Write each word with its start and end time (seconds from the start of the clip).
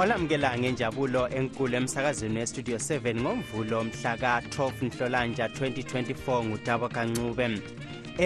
olamukela 0.00 0.50
ngenjabulo 0.58 1.22
enkulu 1.38 1.74
emsakazweni 1.78 2.38
westudio 2.42 2.76
7 2.78 3.14
ngomvulo 3.22 3.78
mhla 3.86 4.12
ka-12 4.22 4.76
nhlolanja 4.86 5.44
2024 5.46 6.46
ngudaba 6.48 6.88
kancube 6.94 7.46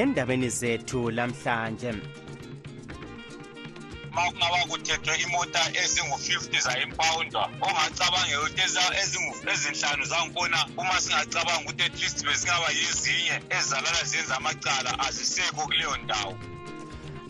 endabeni 0.00 0.48
zethu 0.58 0.98
lamhlanje 1.16 1.90
makungaba 4.16 4.58
kuthethwe 4.70 5.14
imota 5.26 5.60
ezingu-50 5.82 6.52
zayimpawunda 6.66 7.42
ongacabangela 7.66 8.40
ukuthi 8.40 8.64
ezinhlanu 9.52 10.04
zangkhona 10.12 10.58
uma 10.80 10.96
singacabanga 11.04 11.62
ukuthi 11.64 11.82
at 11.88 11.94
least 12.00 12.18
bezingaba 12.26 12.66
yizinye 12.78 13.34
ezizalala 13.56 14.00
zenza 14.10 14.34
amacala 14.40 14.90
azisekho 15.06 15.62
kuleyo 15.68 15.96
ndawo 16.04 16.34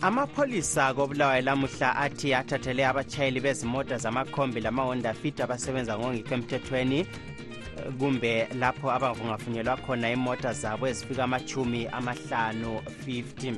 amapholisa 0.01 0.93
kobulawayo 0.93 1.41
lamuhla 1.41 1.95
athi 1.95 2.33
athathele 2.33 2.85
abatshayeli 2.87 3.39
bezimota 3.39 3.97
zamakhombi 3.97 4.61
lamahonda 4.61 5.13
fit 5.13 5.39
abasebenza 5.41 5.99
ngongekho 5.99 6.33
emthethweni 6.33 6.99
kumbe 7.99 8.47
lapho 8.61 8.87
abangafungelwa 8.91 9.75
khona 9.83 10.11
imota 10.15 10.49
zabo 10.61 10.87
ezifika 10.87 11.23
amachumi 11.23 11.81
amahlanu 11.87 12.79
50 13.07 13.55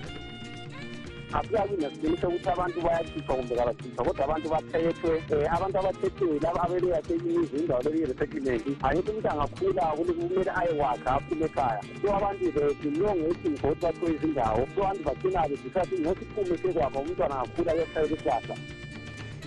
akuyabi 1.37 1.73
nesiqiniso 1.79 2.27
ukuthi 2.27 2.49
abantu 2.53 2.79
bayathiswa 2.85 3.33
kumbe 3.37 3.53
kabathiswa 3.57 4.03
kodwa 4.05 4.23
abantu 4.27 4.47
bathethwe 4.53 5.11
um 5.17 5.39
eh, 5.41 5.53
abantu 5.55 5.75
abathethwe 5.81 6.29
laba 6.45 6.59
abebeyase 6.65 7.13
izindawo 7.41 7.81
lebe 7.85 7.97
i-retetiment 8.01 8.65
ayekho 8.88 9.09
umuntu 9.11 9.29
angakhula 9.33 9.83
kumele 9.97 10.51
ayewakhe 10.59 11.09
aphume 11.15 11.45
ekhaya 11.49 11.79
so 12.01 12.07
abantu 12.19 12.43
belongethi 12.83 13.47
ngokuthi 13.55 13.79
bathiwe 13.83 14.09
izindawo 14.15 14.61
so 14.75 14.79
abantu 14.83 15.03
bagcina-ke 15.07 15.55
zisathi 15.63 15.95
ngesiphume 16.03 16.55
sekwakho 16.61 16.97
umntwana 17.03 17.33
angakhula 17.41 17.71
yesayelesasa 17.79 18.55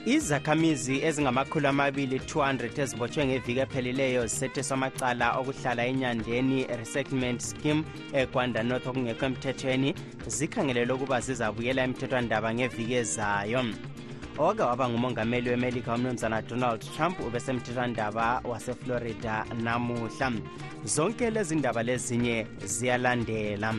izakhamizi 0.05 0.95
ezingama-220 1.07 2.81
ezibotshwe 2.83 3.23
ngeviki 3.27 3.61
ephelileyo 3.65 4.23
zisethiswa 4.31 4.75
amacala 4.79 5.27
okuhlala 5.41 5.83
enyandeni 5.91 6.59
resettlement 6.81 7.41
scheme 7.49 7.83
egwanda 8.21 8.61
north 8.69 8.87
okungekho 8.91 9.25
emthethweni 9.31 9.91
zikhangelelwe 10.37 10.93
ukuba 10.97 11.19
zizabuyela 11.25 11.81
imthethwandaba 11.89 12.49
ngeviki 12.55 12.95
ezayo 13.03 13.61
owake 14.41 14.63
waba 14.63 14.85
ngumongameli 14.89 15.51
wemelika 15.51 15.95
umnumzana 15.95 16.39
donald 16.43 16.81
trump 16.97 17.17
ubesemthethwandaba 17.27 18.27
waseflorida 18.51 19.35
namuhla 19.65 20.33
zonke 20.85 21.31
lezi 21.31 21.57
ndaba 21.57 21.81
lezinye 21.83 22.47
ziyalandela 22.65 23.71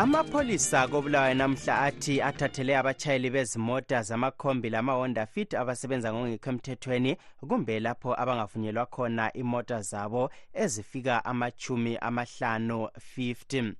amapholisa 0.00 0.88
kobulawayo 0.88 1.34
namhla 1.34 1.78
athi 1.78 2.22
athathele 2.22 2.76
abatshayeli 2.76 3.30
bezimota 3.30 4.02
zamakhombi 4.02 4.70
lama-honda 4.70 5.26
fit 5.26 5.54
abasebenza 5.54 6.12
ngokungekho 6.12 6.50
emthethweni 6.50 7.12
kumbe 7.48 7.74
lapho 7.80 8.20
abangavunyelwa 8.22 8.86
khona 8.86 9.32
imota 9.32 9.82
zabo 9.82 10.30
ezifika 10.52 11.24
amachumi 11.24 11.96
amahlanu 11.96 12.84
50 13.16 13.72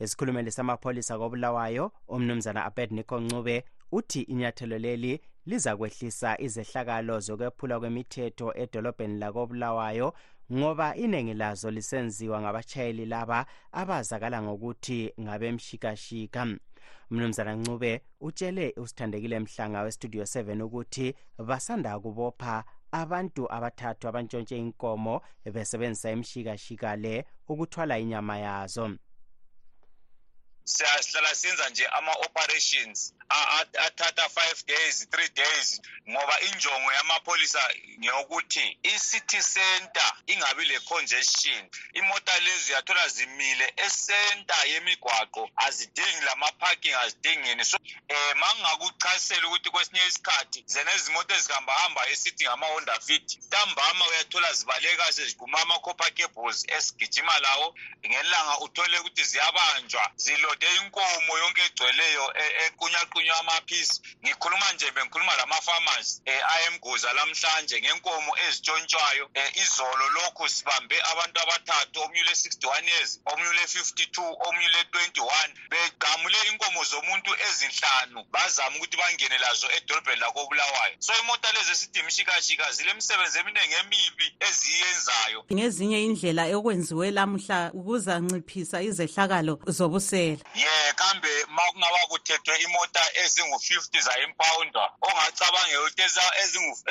esikhulumeni 0.00 0.50
samapholisa 0.52 1.18
kobulawayo 1.18 1.92
umnumzana 2.08 2.64
abednico 2.64 3.20
ncube 3.20 3.64
uthi 3.92 4.20
inyathelo 4.22 4.78
leli 4.78 5.20
liza 5.46 5.76
kwehlisa 5.76 6.40
izehlakalo 6.40 7.20
zokwephula 7.20 7.80
kwemithetho 7.80 8.52
edolobheni 8.56 9.18
lakobulawayo 9.18 10.14
ngoba 10.54 10.94
iningi 10.96 11.34
lazo 11.34 11.70
lisenziwa 11.70 12.40
ngabashayeli 12.40 13.06
laba 13.06 13.38
abazakala 13.80 14.38
ngokuthi 14.44 15.00
ngabemshikashika 15.24 16.40
umnumzana 17.10 17.52
ncube 17.58 17.92
utshele 18.26 18.64
usithandekile 18.82 19.36
mhlanga 19.44 19.80
westudio 19.86 20.22
7 20.24 20.60
ukuthi 20.68 21.06
basanda 21.48 21.90
kubopha 22.02 22.54
abantu 23.00 23.42
abathathu 23.56 24.04
abantshontshe 24.10 24.54
inkomo 24.64 25.14
besebenzisa 25.54 26.08
imshikashika 26.16 26.88
le 27.02 27.14
ukuthwala 27.52 27.94
inyama 28.04 28.34
yazo 28.46 28.84
siyahlala 30.64 31.34
senza 31.34 31.68
nje 31.68 31.86
ama-operations 31.86 33.14
athatha 33.78 34.28
five 34.28 34.64
days 34.66 35.08
three 35.10 35.28
days 35.34 35.80
ngoba 36.08 36.40
injongo 36.40 36.92
yamapholisa 36.92 37.74
ngeyokuthi 37.98 38.78
i-city 38.82 39.38
center 39.42 40.12
ingabi 40.26 40.64
le-congestion 40.64 41.68
imota 41.92 42.40
lezi 42.40 42.72
uyathola 42.72 43.08
zimile 43.08 43.72
esenta 43.76 44.64
yemigwaqo 44.64 45.50
azidingi 45.56 46.20
lama-parking 46.24 46.94
azidingini 46.94 47.64
so 47.64 47.76
um 48.10 48.38
ma 48.40 48.54
ngingakuchasela 48.54 49.48
ukuthi 49.48 49.70
kwesinye 49.70 50.06
isikhathi 50.08 50.64
zenezi 50.66 51.10
moto 51.10 51.34
ezihambahamba 51.34 52.08
esithi 52.10 52.44
ngama-honda 52.44 53.00
fit 53.00 53.38
ntambama 53.46 54.06
uyathola 54.08 54.52
zibaleka 54.52 55.12
seziguma 55.12 55.60
ama-copper 55.62 56.10
cables 56.14 56.64
esigijima 56.78 57.38
lawo 57.38 57.74
ngelanga 58.06 58.58
uthole 58.58 58.98
ukuthi 58.98 59.24
ziyabanjwa 59.24 60.12
zilo 60.16 60.51
ngidode 60.52 60.84
inkomo 60.84 61.38
yonke 61.38 61.62
egcweleyo 61.66 62.32
e, 62.34 62.66
ekunyaqunywa 62.66 63.40
amaphisi 63.40 64.00
ngikhuluma 64.24 64.72
nje 64.72 64.90
bengikhuluma 64.90 65.32
lama-farmers 65.40 66.22
um 66.26 66.32
ayemguza 66.54 67.12
lamhlanje 67.12 67.80
ngenkomo 67.80 68.36
ezitshontshwayo 68.48 69.24
um 69.26 69.30
e, 69.34 69.62
izolo 69.62 70.08
lokhu 70.14 70.48
sibambe 70.48 70.96
abantu 71.12 71.40
abathathu 71.40 72.00
omnye 72.04 72.20
ule-sixty-one 72.20 72.86
years 72.86 73.20
omnye 73.26 73.48
ule-fifty-two 73.48 74.22
omnye 74.46 74.66
ule-twenty-one 74.66 75.50
begamule 75.70 76.38
inkomo 76.52 76.84
zomuntu 76.84 77.30
ezinhlanu 77.48 78.24
bazame 78.32 78.76
ukuthi 78.76 78.96
bangene 78.96 79.38
lazo 79.38 79.66
edolobheni 79.76 80.20
lakobulawayo 80.20 80.94
so 80.98 81.12
imota 81.22 81.52
lezi 81.52 81.72
esidimishikashika 81.72 82.72
zile 82.72 82.94
misebenzi 82.94 83.38
eminingi 83.38 83.74
emibi 83.80 84.26
eziyenzayo 84.40 85.44
ngezinye 85.52 86.04
indlela 86.06 86.42
okwenziwe 86.56 87.10
lamhla 87.10 87.58
ukuzanciphisa 87.78 88.78
izehlakalo 88.88 89.54
zobusela 89.76 90.41
ye 90.54 90.92
kambe 90.96 91.28
makungaba 91.48 91.98
kuthethwe 92.10 92.54
imota 92.66 93.02
ezingu-50 93.22 94.00
zayimpawundwa 94.06 94.84
ongacabange 95.08 95.74
ukuthi 95.78 96.02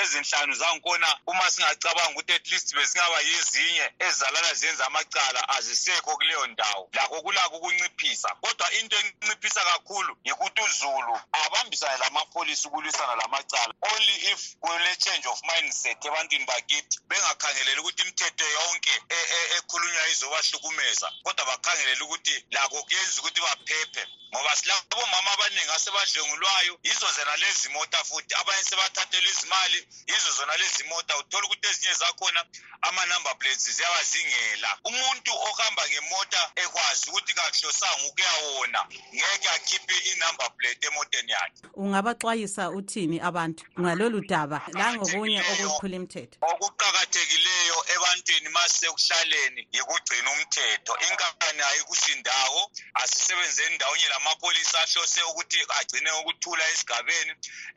ezinhlanu 0.02 0.54
zangkhona 0.62 1.10
uma 1.30 1.46
singacabanga 1.52 2.10
ukuthi 2.14 2.34
at 2.40 2.46
least 2.52 2.76
bezingaba 2.76 3.18
yezinye 3.22 3.86
ezizalala 4.06 4.52
zenza 4.54 4.86
amacala 4.88 5.40
azisekho 5.50 6.12
kuleyo 6.18 6.48
ndawo 6.48 6.84
lakho 6.94 7.18
kulakho 7.22 7.56
ukunciphisa 7.58 8.30
kodwa 8.42 8.68
into 8.80 8.96
enciphisa 9.00 9.62
kakhulu 9.64 10.18
yikuthi 10.26 10.62
uzulu 10.68 11.14
abambisane 11.44 11.98
lamapholisa 11.98 12.68
ukulwisana 12.70 13.16
lamacala 13.16 13.74
only 13.94 14.16
if 14.32 14.42
kule-change 14.64 15.26
of 15.30 15.40
mindset 15.44 16.00
ebantwini 16.06 16.46
bakithi 16.50 17.00
bengakhangeleli 17.10 17.80
ukuthi 17.82 18.02
imithetho 18.04 18.46
yonke 18.58 18.94
e-, 19.10 19.28
e-, 19.38 19.50
ekhulunywa 19.60 20.04
izobahlukumeza 20.10 21.08
kodwa 21.24 21.46
bakhangelele 21.46 22.02
ukuthi 22.04 22.36
lakho 22.52 22.84
kuyenza 22.84 23.20
ukuthi 23.22 23.41
ukuthi 23.44 23.74
baphephe 23.74 24.08
ngoba 24.34 24.56
silabo 24.56 25.08
mama 25.12 25.32
abaningi 25.34 25.72
asebadlengulwayo 25.76 26.80
yizo 26.84 27.06
zona 27.18 27.36
lezi 27.38 27.70
mota 27.74 27.98
futhi 28.04 28.34
abanye 28.40 28.64
sebathathelwe 28.64 29.32
izimali 29.32 29.88
yizo 30.08 30.32
zona 30.32 30.58
lezi 30.58 30.84
mota 30.84 31.18
uthole 31.18 31.46
ukuthi 31.48 31.68
ezinye 31.70 31.94
zakhona 31.94 32.46
ama-number 32.82 33.38
plates 33.40 33.76
ziyabazingela 33.76 34.70
umuntu 34.86 35.32
ohamba 35.50 35.84
ngemota 35.92 36.42
ekwazi 36.64 37.10
ukuthi 37.10 37.34
kakuhlosanga 37.34 38.04
ukuyawona 38.10 38.80
ngeke 39.16 39.48
akhiphe 39.56 39.96
i-number 40.12 40.50
plate 40.58 40.86
emoteni 40.88 41.32
yakhe 41.32 41.62
ungabaxwayisa 41.76 42.70
uthini 42.70 43.20
abantu 43.20 43.64
ngalolu 43.82 44.20
daba 44.32 44.58
langokunye 44.78 45.40
okukhula 45.52 45.94
imithetho 46.00 46.36
okuqakathekileyo 46.54 47.78
ebantwini 47.96 48.50
masekuhlaleni 48.58 49.62
yikugcina 49.76 50.30
umthetho 50.36 50.94
inkampani 51.08 51.62
ayikusindawo 51.70 52.62
asis 53.04 53.31
abasebenzeni 53.34 53.76
ndawonye 53.76 54.08
lamapholisa 54.10 54.80
ahlose 54.80 55.22
ukuthi 55.24 55.60
agcine 55.80 56.12
ukuthula 56.12 56.64
esigabeni 56.74 57.32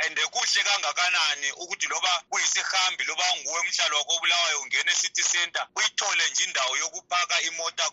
and 0.05 0.19
kuhle 0.19 0.65
kangakanani 0.65 1.53
ukuthi 1.63 1.87
loba 1.89 2.23
kuyisihambi 2.31 3.05
loba 3.05 3.25
nguwe 3.39 3.61
umhlalo 3.61 3.97
wako 3.99 4.13
obulawayo 4.17 4.61
ungena 4.61 4.93
e-city 4.93 5.23
center 5.23 5.67
uyithole 5.77 6.31
nje 6.31 6.45
indawo 6.45 6.77
yokupaka 6.77 7.41
imota 7.49 7.85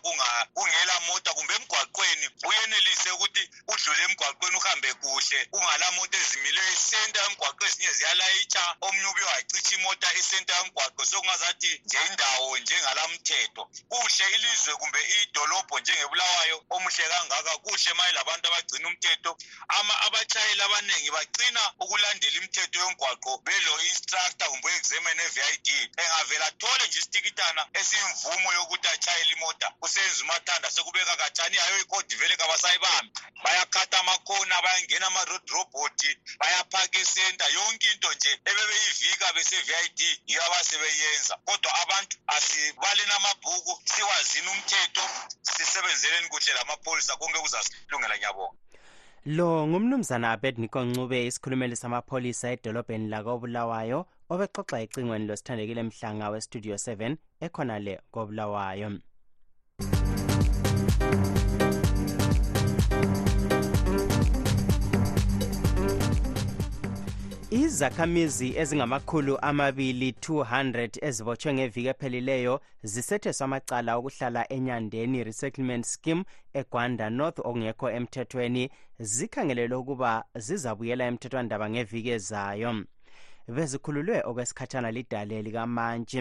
kungela 0.54 1.00
mota 1.06 1.34
kumbe 1.34 1.54
emgwaqweni 1.56 2.28
uyenelise 2.44 3.10
ukuthi 3.10 3.50
udlule 3.66 4.02
emgwaqweni 4.04 4.56
uhambe 4.56 4.94
kuhle 4.94 5.44
kungala 5.50 5.92
mota 5.92 6.18
ezimileyo 6.18 6.72
isenta 6.72 7.20
yomgwaqo 7.22 7.62
ezinye 7.66 7.90
ziyalayitsha 7.96 8.62
omunye 8.86 9.06
ubuye 9.06 9.26
wacithi 9.26 9.74
imota 9.74 10.08
isenta 10.20 10.52
yomgwaqo 10.56 11.02
sokungazathi 11.10 11.72
nje 11.84 11.98
indawo 12.10 12.58
njengalamthetho 12.58 13.62
kuhle 13.90 14.24
ilizwe 14.34 14.74
kumbe 14.80 15.00
idolobho 15.22 15.74
njengebulawayo 15.80 16.56
omuhle 16.74 17.04
kangaka 17.12 17.51
kakuhle 17.58 17.92
mayilabantu 17.94 18.48
abagcina 18.48 18.88
umthetho 18.88 19.32
ama 19.68 19.94
abatshayeli 20.06 20.62
abaningi 20.62 21.10
bagcina 21.12 21.60
ukulandela 21.80 22.36
imithetho 22.38 22.78
yomgwaqo 22.80 23.38
belo 23.44 23.74
instructor 23.90 24.48
kumbe 24.48 24.68
examen 24.80 25.18
e-VID 25.20 25.66
engavela 26.00 26.46
athole 26.46 26.84
nje 26.88 26.98
isitikitana 26.98 27.68
esiyimvumo 27.74 28.52
yokuthi 28.52 28.88
atshayele 28.88 29.32
imota 29.34 29.70
kusenza 29.80 30.22
umathanda 30.22 30.70
sekubeka 30.70 31.16
katshani 31.16 31.56
yayo 31.56 31.78
ikhodi 31.80 32.14
vele 32.16 32.36
kabasayibambi 32.36 33.20
bayakhatha 33.44 34.00
amakhona 34.00 34.62
bayangena 34.62 35.06
ama-road 35.06 35.48
robot 35.52 35.98
bayaphaka 36.38 36.98
esenta 36.98 37.46
yonke 37.48 37.86
into 37.92 38.12
nje 38.14 38.40
ebebeyivika 38.46 39.32
bese-VID 39.32 40.00
yiyo 40.26 40.44
abasebeyenza 40.46 41.36
kodwa 41.36 41.74
abantu 41.82 42.16
asibaleni 42.26 43.12
amabhuku 43.12 43.82
siwazini 43.96 44.48
umthetho 44.48 45.06
sisebenzeleni 45.56 46.28
kuhle 46.28 46.52
lamapholisa 46.54 47.16
konke 47.16 47.38
kuzasilungela 47.42 48.14
ngiyabonga 48.16 48.56
lo 49.36 49.48
ngumnumzana 49.68 50.26
abednico 50.36 50.78
ncube 50.86 51.16
isikhulumeli 51.28 51.76
samapholisa 51.82 52.46
edolobheni 52.54 53.06
lakobulawayo 53.14 53.98
obexoxa 54.32 54.76
ecingweni 54.84 55.24
losithandekile 55.28 55.82
mhlanga 55.88 56.26
westudio 56.34 56.76
7 56.86 57.12
ekhonale 57.46 57.92
kobulawayo 58.14 58.88
izakhamizi 67.72 68.56
ezingamakhulu 68.56 69.38
amabili 69.50 70.10
200 70.10 70.90
ezibotshwe 71.08 71.50
ngeviki 71.54 71.88
ephelileyo 71.92 72.54
zisethweswa 72.90 73.44
amacala 73.48 73.90
okuhlala 74.00 74.40
enyandeni 74.56 75.18
resettlement 75.28 75.84
scheme 75.94 76.22
egwanda 76.60 77.06
north 77.18 77.38
okungekho 77.40 77.86
emthethweni 77.98 78.64
zikhangelelwe 79.14 79.76
ukuba 79.82 80.10
zizabuyela 80.44 81.02
emthethwandaba 81.10 81.66
ngeviki 81.72 82.10
ezayo 82.18 82.70
bezikhululwe 83.54 84.18
okwesikhathana 84.30 84.88
lidale 84.96 85.36
likamantshi 85.46 86.20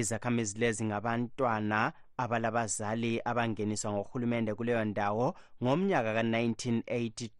izakhamizi 0.00 0.54
lezi 0.62 0.82
ngabantwana 0.90 1.78
abalabazali 2.22 3.12
abangeniswa 3.30 3.88
ngohulumende 3.92 4.50
kuleyo 4.58 4.82
ndawo 4.90 5.26
ngomnyaka 5.62 6.10
ka-1982 6.16 7.32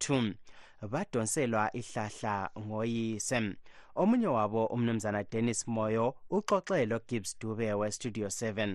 badonselwa 0.87 1.63
ihlahla 1.79 2.35
ngoyise 2.61 3.39
omunye 4.01 4.27
wabo 4.35 4.61
umnumzana 4.75 5.21
dennis 5.31 5.59
moyo 5.75 6.05
uxoxe 6.37 6.85
logibbs 6.91 7.31
dube 7.39 7.67
westudio 7.81 8.27
7 8.27 8.69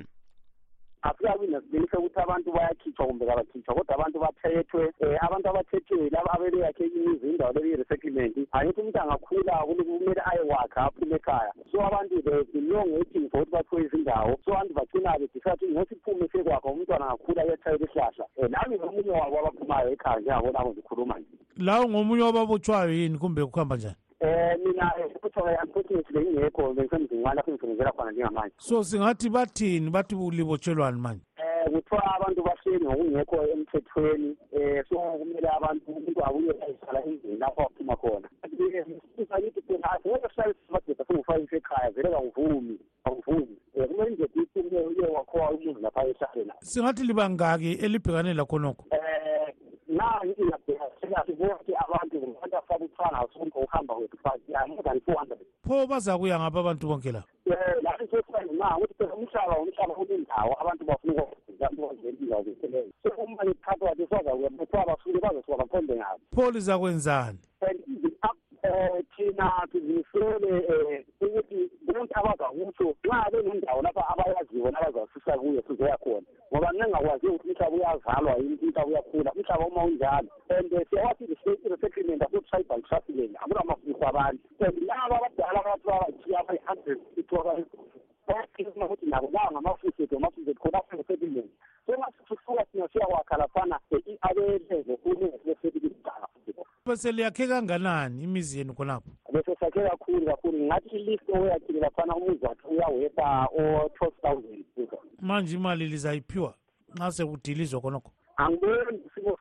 akuyabi 1.02 1.46
nesiqiniseko 1.46 2.02
ukuthi 2.02 2.20
abantu 2.20 2.50
bayakhitshwa 2.54 3.06
kumbe 3.06 3.24
kabakhitshwa 3.26 3.74
kodwa 3.74 3.94
abantu 3.98 4.18
bathethwe 4.22 4.82
um 5.06 5.16
abantu 5.26 5.46
abathethwe 5.50 5.96
laba 6.14 6.30
abebeyakhe 6.34 6.84
imizi 6.90 7.26
indawo 7.32 7.52
leyo 7.54 7.74
i-resetlement 7.74 8.34
angithi 8.58 8.80
umuntu 8.82 8.98
angakhula 9.04 9.52
kumele 9.68 10.22
ayewakhe 10.30 10.78
aphume 10.82 11.14
ekhaya 11.18 11.52
so 11.70 11.76
abantu 11.88 12.14
bezinongeting 12.26 13.26
for 13.30 13.40
ukuthi 13.44 13.54
bathiwe 13.54 13.80
izindawo 13.86 14.32
so 14.44 14.50
abantu 14.52 14.72
bagcina 14.78 15.10
bedisati 15.22 15.64
ngosiphume 15.72 16.26
sekwakhe 16.34 16.68
umntwana 16.74 17.04
angakhula 17.06 17.40
yethayela 17.48 17.84
ihlahla 17.86 18.24
um 18.36 18.44
eh, 18.44 18.48
nami 18.54 18.74
ngomunye 18.80 19.12
wabo 19.18 19.34
abaphumayo 19.40 19.88
ekhaya 19.94 20.18
njengabo 20.20 20.48
labo 20.56 20.68
ngikhuluma 20.74 21.14
nje 21.20 21.34
lawo 21.66 21.84
ngomunye 21.92 22.22
wababotshwayo 22.26 22.90
yini 22.98 23.16
kumbe 23.18 23.44
kuhamba 23.46 23.76
njani 23.76 23.96
Eh 24.20 24.56
mina 24.64 24.92
ukuthi 25.14 25.40
eh, 25.50 25.58
unfortunately 25.64 26.20
ngingekho 26.20 26.74
ngisemzini 26.74 27.22
wami 27.24 27.36
lapho 27.36 27.50
ngisebenzela 27.50 27.90
khona 27.92 28.12
njengamanje. 28.12 28.54
So 28.58 28.84
singathi 28.84 29.30
bathini 29.30 29.90
bathi 29.90 30.14
ulibotshelwani 30.14 31.00
manje? 31.00 31.20
Eh 31.36 31.64
kuthiwa 31.70 32.02
abantu 32.16 32.42
bahleli 32.42 32.84
ngokungekho 32.84 33.36
emthethweni 33.52 34.36
eh 34.52 34.84
so 34.88 34.98
kumele 34.98 35.48
abantu 35.56 35.84
umuntu 35.92 36.24
abuye 36.26 36.50
ayisala 36.66 37.04
endlini 37.06 37.36
lapho 37.38 37.62
aphuma 37.62 37.96
khona. 37.96 38.28
Eh, 38.42 38.84
ngithi 39.42 39.62
phela 39.62 39.90
asiweza 39.92 40.26
ah, 40.26 40.30
sihlale 40.34 40.54
sibadoda 40.66 41.04
singu-five 41.06 41.56
ekhaya 41.56 41.90
vele 41.90 42.10
kangivumi 42.10 42.78
angivumi. 43.04 43.56
Eh 43.74 43.86
kumele 43.86 44.10
nje 44.10 44.24
ukuthi 44.24 44.60
uye 44.74 45.06
wakhowa 45.14 45.50
umuntu 45.50 45.80
lapha 45.80 46.00
ehlale 46.02 46.44
la. 46.44 46.54
Singathi 46.60 47.02
libangaki 47.02 47.72
elibhekane 47.72 48.34
lakhonokho? 48.34 48.84
Eh 48.90 49.54
na 49.88 50.20
so 55.80 55.86
baza 55.86 56.18
kuya 56.18 56.38
ngaba 56.38 56.60
abantu 56.60 56.88
bonke 56.88 57.12
la 57.12 57.22
eh, 57.46 57.76
lapho 57.82 58.04
sesifana 58.10 58.76
ukuthi 58.78 58.94
phela 58.98 59.14
umhlaba 59.14 59.54
umhlaba 59.54 59.94
unendawo 59.94 60.60
abantu 60.60 60.84
bafuna 60.84 61.22
ukwenziwa 61.92 62.42
zetheleyo 62.42 62.90
so 63.02 63.08
uma 63.16 63.44
ngikhathi 63.44 63.84
wathi 63.84 64.06
sazakuya 64.10 64.50
bethiwa 64.50 64.84
bafike 64.86 65.18
bazosuka 65.20 65.56
baqonde 65.56 65.96
ngabo 65.96 66.20
pho 66.34 66.50
lizakwenzani 66.50 67.38
and 68.62 68.92
um 68.92 69.02
thina 69.16 69.66
sizifulele 69.72 70.66
um 70.66 70.92
eh, 70.92 71.04
ukuthi 71.20 71.70
bonke 71.86 72.14
abazakutsho 72.14 72.94
nxa 73.06 73.30
benendawo 73.30 73.82
lapha 73.82 74.08
abayaziyo 74.12 74.70
nabazasisa 74.70 75.38
kuyo 75.38 75.62
sizoya 75.68 75.96
khona 76.04 76.22
ngoba 76.54 76.74
ngingakwaziyo 76.74 77.32
ukuthi 77.34 77.54
umhlaba 77.64 77.74
uyazalwa 77.76 78.32
yini 78.36 78.58
umhlaba 78.62 78.86
uyakhula 78.90 79.32
umhlaba 79.32 79.66
uma 79.66 79.84
unjalo 79.84 80.28
and 80.50 80.70
siyawathi 80.90 81.24
i-resettlement 81.28 82.22
futhi 82.30 82.42
tribal 82.50 82.80
trafficking 82.88 83.36
akulamafuso 83.40 84.04
abantu 84.08 84.42
and 84.60 84.76
laba 84.88 85.16
abadala 85.18 85.67
histoire 87.16 87.56
qui 90.90 90.98
a 92.58 92.64
thina 92.64 92.88
siyawakhala 92.88 93.48
fana 93.48 93.80
abeleze 94.20 94.98
liyakhe 97.12 97.46
kanganani 97.46 98.24
imizi 98.24 98.58
yenu 98.58 98.74
khonapho 98.74 99.10
bese 99.32 99.54
sakhe 99.60 99.80
kakhulu 99.88 100.26
kakhulu 100.26 100.58
ngathi 100.66 100.88
ilist 100.96 101.28
oyathini 101.28 101.80
laphana 101.80 102.16
umuzi 102.16 102.44
wakhe 102.46 102.68
o-twelve 103.54 104.14
thousand 104.20 104.64
manje 105.20 105.54
imali 105.56 105.86
lizayiphiwa 105.88 106.52
nxa 106.96 107.10
sekudilizwa 107.16 107.80
khonokho 107.80 108.10
angiboni 108.36 109.00
isimo 109.16 109.36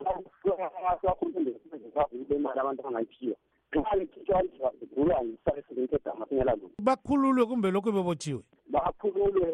sakhulumbeimali 1.73 2.59
abantu 2.59 2.81
abangayiphiwa 2.81 3.35
ngidlula 3.77 5.23
ngisayisebenzisa 5.23 6.11
amasinyala 6.13 6.51
lokhu 6.55 6.73
bakhululwe 6.81 7.45
kumbe 7.45 7.71
lokhu 7.71 7.91
bebotshiwe 7.91 8.41
bakhululwe 8.73 9.47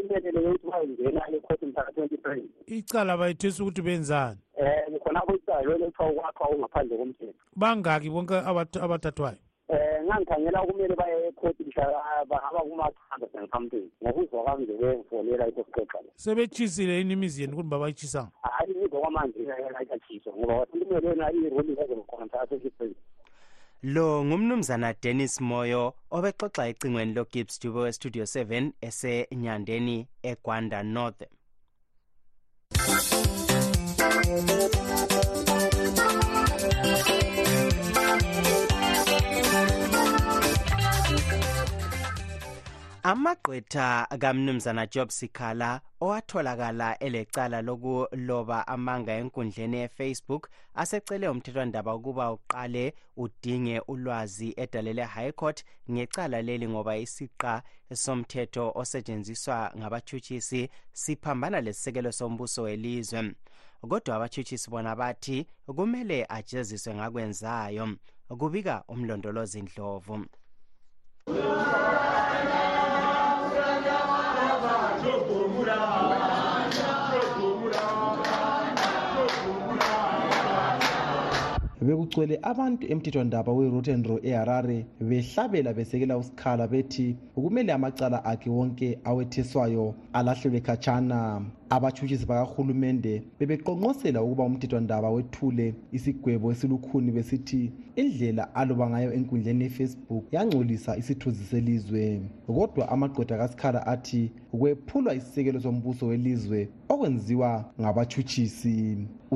imelele 0.00 0.40
yokuthi 0.44 0.66
bayingena 0.70 1.20
ekhosi 1.36 1.66
mhlaka 1.66 1.90
twenty-three 1.94 2.44
icala 2.78 3.16
bayithisa 3.16 3.62
ukuthi 3.62 3.82
benzani 3.82 4.38
um 4.88 4.94
khona 5.02 5.20
kwicayo 5.26 5.68
lelo 5.70 5.86
kuthiwa 5.90 6.10
ukwakha 6.10 6.44
ongaphandle 6.54 6.96
komthetho 6.98 7.42
bangaki 7.56 8.08
bonke 8.10 8.34
abathathwayo 8.84 9.38
um 9.68 10.06
ngangikhangela 10.06 10.58
kumele 10.66 10.94
baye 10.96 11.28
ekhoti 11.28 11.62
mhlabahamba 11.64 12.60
kuma-hundred 12.62 13.32
and 13.38 13.50
something 13.50 13.86
ngokuzwa 14.02 14.42
kwami 14.44 14.64
nje 14.64 14.74
bengifolela 14.78 15.46
yikho 15.46 15.62
sixoxa 15.64 15.98
sebetshisile 16.14 16.98
yini 16.98 17.12
imizi 17.12 17.40
yeni 17.42 17.52
ukuthi 17.52 17.68
babayitshisanga 17.68 18.30
hayi 18.42 18.72
imizwa 18.72 19.00
kwamanje 19.00 19.40
ayatshisa 19.80 20.30
ngoba 20.38 20.56
wathi 20.56 20.78
kumele 20.78 21.08
yona 21.08 21.32
iruli 21.32 21.72
ezokhonta 21.82 22.40
aseshipheni 22.40 22.94
lo 23.82 24.22
ngumnumzana 24.24 24.92
dennis 25.02 25.40
moyo 25.40 25.94
obexoxa 26.16 26.62
ecingweni 26.70 27.12
logibbs 27.18 27.54
dubo 27.62 27.80
westudio 27.86 28.24
7 28.24 28.72
esenyandeni 28.86 29.98
egwanda 30.30 30.80
north 30.94 31.22
amagqwetha 43.02 44.06
kamnumzana 44.20 44.86
job 44.86 45.08
sikhala 45.10 45.80
owatholakala 46.00 46.98
elecala 46.98 47.62
lokuloba 47.62 48.66
amanga 48.68 49.12
enkundleni 49.12 49.76
yefacebook 49.76 50.48
asecele 50.74 51.28
umthethwandaba 51.28 51.94
ukuba 51.94 52.32
uqale 52.32 52.94
udinge 53.16 53.80
ulwazi 53.88 54.54
edalele 54.56 55.04
high 55.04 55.32
court 55.32 55.64
ngecala 55.90 56.42
leli 56.42 56.68
ngoba 56.68 56.96
isiqa 56.96 57.62
somthetho 57.94 58.72
osetshenziswa 58.74 59.72
ngabathutshisi 59.78 60.70
siphambana 60.92 61.60
lesisekelo 61.60 62.12
sombuso 62.12 62.62
welizwe 62.62 63.32
kodwa 63.88 64.16
abathutshisi 64.16 64.70
bona 64.70 64.96
bathi 64.96 65.46
kumele 65.66 66.26
ajeziswe 66.28 66.94
ngakwenzayo 66.94 67.88
kubika 68.38 68.84
umlondolozi 68.88 69.62
ndlovu 69.62 70.24
bekugcwele 81.86 82.34
abantu 82.50 82.82
emthethwandaba 82.92 83.50
werotenro 83.58 84.14
eharare 84.28 84.78
behlabela 85.08 85.70
besekela 85.78 86.14
usikhala 86.22 86.64
bethi 86.72 87.06
kumele 87.34 87.72
amacala 87.72 88.18
akhe 88.30 88.48
wonke 88.56 88.88
awetheswayo 89.08 89.86
alahlelwe 90.18 90.60
khatshana 90.66 91.18
abatshutshisi 91.74 92.24
bakahulumende 92.30 93.12
bebeqonqosela 93.38 94.18
ukuba 94.20 94.42
umthethwandaba 94.48 95.08
wethule 95.16 95.66
isigwebo 95.96 96.46
esilukhuni 96.52 97.10
besithi 97.16 97.72
indlela 98.00 98.44
aloba 98.60 98.84
ngayo 98.90 99.10
enkundleni 99.16 99.64
yefacebook 99.66 100.24
yangcolisa 100.36 100.90
isithuzi 101.00 101.42
selizwe 101.50 102.02
kodwa 102.46 102.84
amagqoda 102.94 103.40
kasikhala 103.40 103.80
athi 103.94 104.22
kwephulwa 104.52 105.16
isisekelo 105.18 105.58
sombuso 105.64 106.04
welizwe 106.12 106.60
okwenziwa 106.92 107.50
ngabatshutshisi 107.80 108.76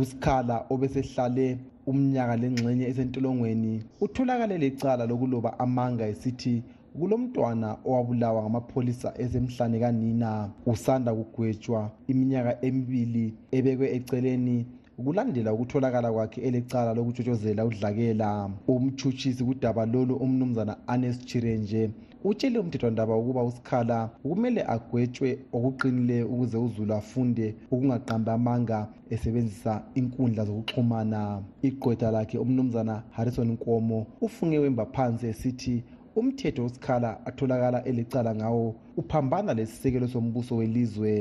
usikhala 0.01 0.55
obesehlale 0.73 1.47
umnyaka 1.87 2.37
lengxenye 2.37 2.85
esentolongweni 2.91 3.73
utholakale 4.05 4.55
lecala 4.65 5.03
lokuloba 5.11 5.51
amanga 5.65 6.05
esithi 6.13 6.55
kulomntwana 6.99 7.69
owabulawa 7.89 8.41
ngamapholisa 8.43 9.09
esemhlane 9.23 9.79
kanina 9.85 10.29
usanda 10.73 11.11
kugwetshwa 11.19 11.81
iminyaka 12.13 12.53
emibili 12.67 13.25
ebekwe 13.57 13.87
eceleni 13.97 14.57
kulandela 15.05 15.51
ukutholakala 15.57 16.09
kwakhe 16.15 16.39
elecala 16.49 16.91
lokutshotshozela 16.97 17.63
udlakela 17.71 18.29
umtshutshisi 18.73 19.43
kudaba 19.49 19.83
lolu 19.93 20.15
umnumzana 20.25 20.75
anes 20.95 21.17
chirenje 21.29 21.83
utshele 22.29 22.59
umthethwandaba 22.59 23.15
ukuba 23.21 23.43
usikhala 23.49 23.97
kumele 24.23 24.61
agwetshwe 24.75 25.29
okuqinile 25.57 26.17
ukuze 26.33 26.57
uzulu 26.67 26.93
afunde 27.01 27.47
ukungaqambamanga 27.73 28.79
esebenzisa 29.15 29.73
inkundla 30.01 30.43
zokuxhumana 30.49 31.21
igqweda 31.69 32.09
lakhe 32.15 32.37
umnumzana 32.45 32.95
harrison 33.17 33.49
nkomo 33.57 33.99
ufunge 34.27 34.57
wemba 34.63 34.85
phansi 34.95 35.25
esithi 35.33 35.77
umthetho 36.21 36.61
osikhala 36.67 37.11
atholakala 37.29 37.79
elicala 37.91 38.31
ngawo 38.41 38.67
uphambana 39.01 39.51
lesisekelo 39.59 40.07
sombuso 40.15 40.53
welizwe 40.61 41.13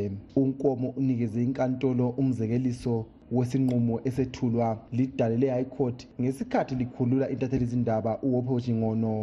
unkomo 0.43 0.88
unikeze 1.00 1.38
inkantolo 1.47 2.05
umzekeliso 2.21 2.95
wesinqumo 3.38 3.95
esethulwa 4.07 4.67
lidale 4.97 5.35
le-highcourt 5.41 5.97
ngesikhathi 6.21 6.73
likhulula 6.81 7.25
intatheli 7.33 7.65
izindaba 7.67 8.12
uwophojingono 8.27 9.13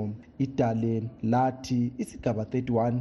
idale 0.45 0.95
lathi 1.33 1.81
isigaba 2.03 2.43
31 2.45 2.97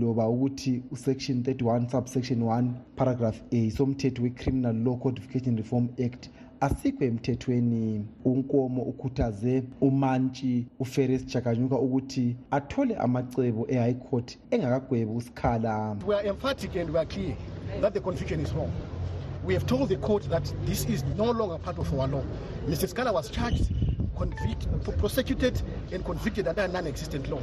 loba 0.00 0.24
ukuthi 0.34 0.72
usection 0.94 1.36
31 1.42 1.88
subsection 1.92 2.38
1 2.42 2.66
paragraph 3.00 3.38
a 3.58 3.70
somthetho 3.76 4.18
we-criminal 4.24 4.76
law 4.86 4.96
codification 5.04 5.54
reform 5.60 5.84
act 6.06 6.22
asikho 6.60 7.04
emthethweni 7.04 8.04
unkomo 8.24 8.82
ukhuthaze 8.82 9.54
umantshi 9.80 10.52
uferis 10.84 11.22
jakanyuka 11.32 11.76
ukuthi 11.86 12.26
athole 12.58 12.92
amacebo 13.04 13.62
e-high 13.74 13.94
court 14.06 14.28
engakagwebi 14.54 15.12
usikhala 15.12 15.96
We 19.46 19.54
have 19.54 19.64
told 19.66 19.88
the 19.88 19.96
court 19.96 20.24
that 20.28 20.44
this 20.66 20.84
is 20.84 21.02
no 21.16 21.30
longer 21.30 21.56
part 21.56 21.78
of 21.78 21.90
our 21.94 22.06
law. 22.06 22.22
Mr. 22.66 22.86
Scala 22.86 23.10
was 23.10 23.30
charged, 23.30 23.72
convicted, 24.14 24.98
prosecuted, 24.98 25.62
and 25.90 26.04
convicted 26.04 26.46
under 26.46 26.60
a 26.60 26.68
non 26.68 26.86
existent 26.86 27.26
law. 27.30 27.40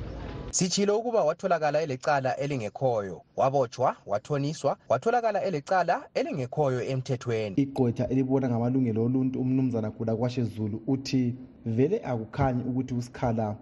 sitshilo 0.51 0.97
ukuba 0.99 1.23
watholakala 1.23 1.81
elecala 1.81 2.37
elingekhoyo 2.37 3.21
wabotshwa 3.35 3.95
wathoniswa 4.05 4.77
watholakala 4.89 5.43
elecala 5.43 5.95
elingekhoyo 6.19 6.81
emthethweni 6.91 7.55
igqwetha 7.63 8.07
elibona 8.07 8.49
ngamalungelo 8.49 9.05
oluntu 9.05 9.39
umnumzana 9.41 9.89
gula 9.89 10.15
kwashe 10.15 10.43
zulu 10.43 10.81
uthi 10.87 11.35
vele 11.65 11.97
akukhanyi 12.05 12.63
ukuthi 12.69 12.93
usikhala 12.93 13.55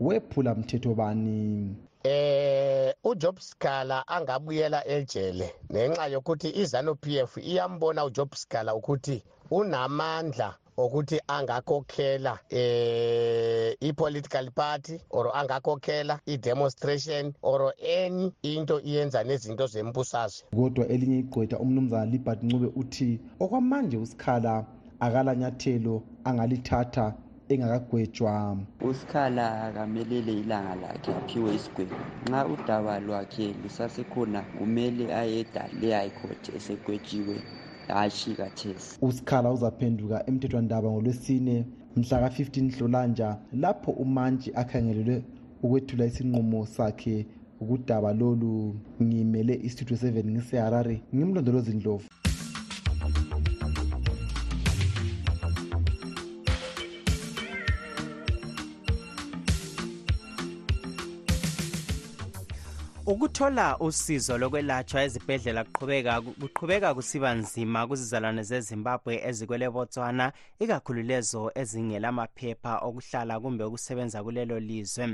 wephula 0.00 0.54
mthetho 0.54 0.94
bani 0.94 1.76
eh 2.04 2.94
uJob 3.04 3.36
Scala 3.48 3.96
angabuyela 4.14 4.78
ejele 4.96 5.46
nenxa 5.74 6.06
yokuthi 6.12 6.48
iZanu 6.62 6.94
PF 6.94 7.32
iyambona 7.36 8.04
uJob 8.04 8.30
Scala 8.34 8.74
ukuthi 8.74 9.24
unamandla 9.50 10.54
ukuthi 10.76 11.20
angakhokhela 11.28 12.38
eh 12.50 13.76
i-political 13.80 14.46
party 14.54 14.98
or 15.10 15.28
angakhokhela 15.36 16.20
i-demonstration 16.26 17.34
or 17.42 17.74
any 17.98 18.32
into 18.42 18.80
iyenza 18.88 19.20
nezinto 19.26 19.66
zembusazwe 19.72 20.44
kodwa 20.58 20.84
elinye 20.94 21.18
igqwetha 21.22 21.58
umnumzana 21.62 22.10
libert 22.12 22.40
ncube 22.44 22.68
uthi 22.80 23.10
okwamanje 23.42 23.96
usikhala 24.04 24.52
akalanyathelo 25.04 25.94
angalithatha 26.28 27.06
engakagwetshwa 27.52 28.32
usikhala 28.90 29.44
akamelele 29.66 30.32
ilanga 30.40 30.74
lakhe 30.82 31.10
aphiwe 31.20 31.48
isigwebo 31.58 31.96
nxa 32.26 32.40
udaba 32.54 32.94
lwakhe 33.06 33.46
lusasekhona 33.62 34.40
kumele 34.56 35.04
ayeda 35.22 35.62
le-high 35.80 36.12
court 36.18 36.42
esegwetshiwe 36.58 37.36
hhayi 37.90 38.32
kathesi 38.38 38.92
usikhala 39.08 39.48
uzaphenduka 39.56 40.16
emthethwandaba 40.28 40.86
ngolwesine 40.92 41.56
mhlaka-15 41.98 42.56
hlolanja 42.76 43.28
lapho 43.62 43.90
umantshi 44.04 44.48
akhangelelwe 44.62 45.16
ukwethula 45.64 46.04
isinqumo 46.10 46.60
sakhe 46.74 47.16
ukudaba 47.62 48.08
lolu 48.20 48.52
ngimele 49.04 49.54
istudio 49.68 49.96
7 50.04 50.28
ngiseharare 50.32 50.96
ngimlondolozindlovu 51.14 52.06
ukuthola 63.12 63.76
usizo 63.78 64.34
lokwelatshwa 64.40 65.02
ezibhedlela 65.06 65.62
kuqhubeka 66.40 66.88
kusiba 66.96 67.28
nzima 67.40 67.78
kuzizalwane 67.88 68.42
zezimbabwe 68.50 69.12
ezikwele 69.28 69.66
botswana 69.74 70.26
ikakhulu 70.62 71.02
lezo 71.10 71.42
ezingela 71.60 72.08
maphepha 72.18 72.72
okuhlala 72.88 73.34
kumbe 73.42 73.62
ukusebenza 73.68 74.18
kulelo 74.24 74.56
lizwe 74.68 75.04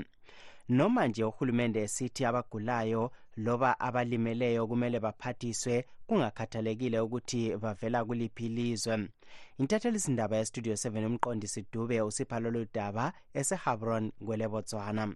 noma 0.76 1.02
nje 1.08 1.22
uhulumende 1.28 1.78
esithi 1.86 2.22
abagulayo 2.28 3.02
loba 3.44 3.70
abalimeleyo 3.86 4.62
kumele 4.70 4.98
baphathiswe 5.04 5.76
kungakhathalekile 6.06 6.98
ukuthi 7.06 7.40
bavela 7.62 7.98
kuliphi 8.06 8.46
ilizwe 8.46 8.94
intathelisindaba 9.60 10.34
yestudio 10.40 10.74
7 10.74 11.06
umqondisi 11.08 11.60
dube 11.72 11.96
usipha 12.08 12.36
lolu 12.42 12.62
daba 12.76 13.04
esehabron 13.38 14.04
kwele 14.26 14.46
botswana 14.52 15.06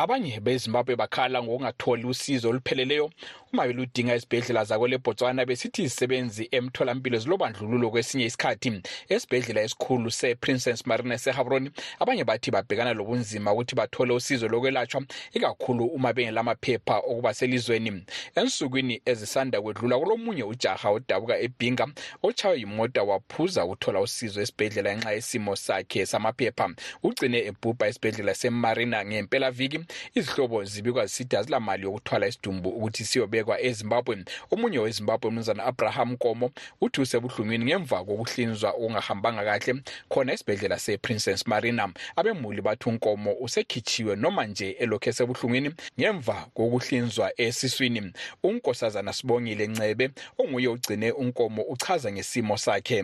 abanye 0.00 0.40
bezimbabwe 0.40 0.96
bakhala 0.96 1.42
ngokungatholi 1.42 2.04
usizo 2.06 2.48
olupheleleyo 2.50 3.10
uma 3.52 3.66
beludinga 3.66 4.16
izibhedlela 4.16 4.64
zakwelebhotswana 4.64 5.44
besithi 5.44 5.82
zisebenzi 5.88 6.48
emtholampilo 6.56 7.16
zilobandlululo 7.18 7.86
kwesinye 7.92 8.24
isikhathi 8.30 8.72
esibhedlela 9.14 9.60
esikhulu 9.66 10.10
seprincess 10.10 10.86
marina 10.86 11.18
sehabron 11.18 11.70
abanye 12.00 12.24
bathi 12.24 12.48
babhekana 12.50 12.92
lobunzima 12.96 13.52
ukuthi 13.52 13.74
bathole 13.76 14.12
usizo 14.14 14.48
lokwelatshwa 14.48 15.02
ikakhulu 15.36 15.84
uma 15.96 16.10
bengelamaphepha 16.16 16.94
okuba 17.10 17.30
selizweni 17.34 17.92
ensukwini 18.40 19.02
ezisanda 19.04 19.60
kwedlula 19.62 19.98
kulomunye 19.98 20.44
ujaha 20.52 20.86
odabuka 20.96 21.34
ebhinga 21.46 21.86
otshaywe 22.22 22.58
yimota 22.62 23.02
waphuza 23.10 23.60
ukuthola 23.68 23.98
usizo 24.06 24.38
esibhedlela 24.44 24.90
ngenxa 24.96 25.12
yesimo 25.16 25.52
sakhe 25.66 26.02
samaphepha 26.12 26.66
ugcine 27.04 27.38
ebhubha 27.50 27.84
esibhedlela 27.90 28.32
semarina 28.42 28.98
ngempelaviki 29.04 29.80
izihlobo 30.14 30.64
zibikwa 30.64 31.06
zisithi 31.06 31.36
azilamali 31.36 31.82
yokuthwala 31.84 32.26
isidumbu 32.28 32.68
ukuthi 32.78 33.04
siyobekwa 33.10 33.54
ezimbabwe 33.68 34.14
omunye 34.52 34.78
wezimbabwe 34.84 35.26
umnumzana 35.28 35.62
abraham 35.70 36.10
komo 36.22 36.46
uthi 36.84 36.98
usebuhlungwini 37.04 37.64
ngemva 37.66 37.98
kokuhlinzwa 38.06 38.70
okungahambanga 38.74 39.42
kahle 39.48 39.72
khona 40.12 40.30
esibhedlela 40.34 40.76
seprincess 40.84 41.40
marina 41.50 41.84
abemuli 42.18 42.60
bathi 42.66 42.86
unkomo 42.90 43.30
usekhichiwe 43.44 44.12
noma 44.22 44.42
nje 44.50 44.66
elokhu 44.82 45.06
esebuhlungwini 45.10 45.70
ngemva 45.98 46.36
kokuhlinzwa 46.56 47.26
esiswini 47.46 48.00
unkosazana 48.48 49.12
sibongile 49.16 49.64
ncebe 49.72 50.04
onguye 50.40 50.68
ugcine 50.74 51.08
unkomo 51.22 51.62
uchaza 51.72 52.08
ngesimo 52.12 52.54
sakhe 52.64 53.00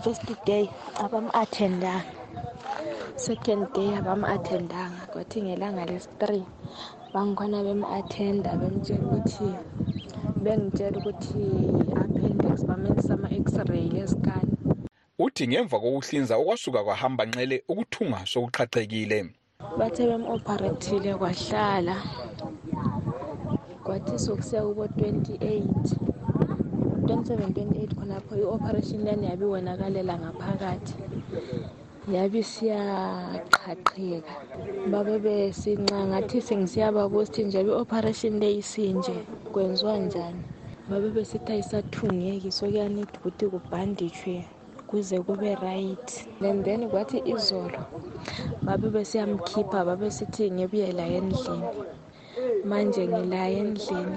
First 0.00 0.22
day 0.46 0.68
abam-athendanga, 0.96 2.02
second 3.20 3.66
day 3.74 3.88
abam-athendanga 4.00 5.02
kwathi 5.12 5.38
ngelanga 5.42 5.84
lesi-three 5.90 6.44
bangikhona 7.12 7.58
bem-athenda 7.66 8.50
bemtshela 8.60 9.04
ukuthi 9.16 9.48
bengitshela 10.44 10.96
ukuthi 11.00 11.44
appendix 12.02 12.54
bamenzisa 12.68 13.12
ama-x-ray 13.16 13.86
lezikan 13.94 14.46
uthi 15.24 15.42
ngemva 15.48 15.76
kokuhlinza 15.82 16.34
okwasuka 16.40 16.80
kwahamba 16.86 17.22
nxele 17.28 17.56
ukuthunga 17.70 18.18
sokuqhaqhekile 18.32 19.18
bathe 19.78 20.02
bem-operathile 20.10 21.10
kwahlala 21.20 21.94
kwathi 23.84 24.14
sokuseka 24.24 24.64
kubo-twenty 24.68 25.34
eight 25.52 25.86
2027-2028 27.02 27.94
khonapho 27.98 28.32
i-operation 28.38 29.00
lani 29.06 29.26
yabe 29.26 29.44
ibonakalela 29.46 30.14
ngaphakathi 30.22 30.94
yabe 32.14 32.40
siyaqhaqheka 32.52 34.34
babe 34.90 35.14
besincangathi 35.24 36.38
sengisiyababuza 36.46 37.22
ukuthi 37.22 37.40
nje 37.46 37.60
i-operation 37.68 38.32
le 38.42 38.48
isinje 38.60 39.16
kwenziwa 39.52 39.94
njani 40.06 40.42
babe 40.90 41.08
besithi 41.16 41.50
ayisathungeki 41.54 42.50
so 42.58 42.64
kuyanida 42.68 43.12
ukuthi 43.18 43.44
kubhanditshwe 43.52 44.34
kuze 44.88 45.16
kube 45.26 45.52
right 45.64 46.08
and 46.46 46.58
then 46.66 46.80
kwathi 46.90 47.18
izolo 47.32 47.80
babe 48.64 48.86
besiyamkhipha 48.94 49.78
babe 49.88 50.08
sithi 50.16 50.44
ngibuye 50.54 50.88
la 50.98 51.04
endlini 51.18 51.68
manje 52.70 53.02
ngila 53.10 53.42
endlini 53.60 54.16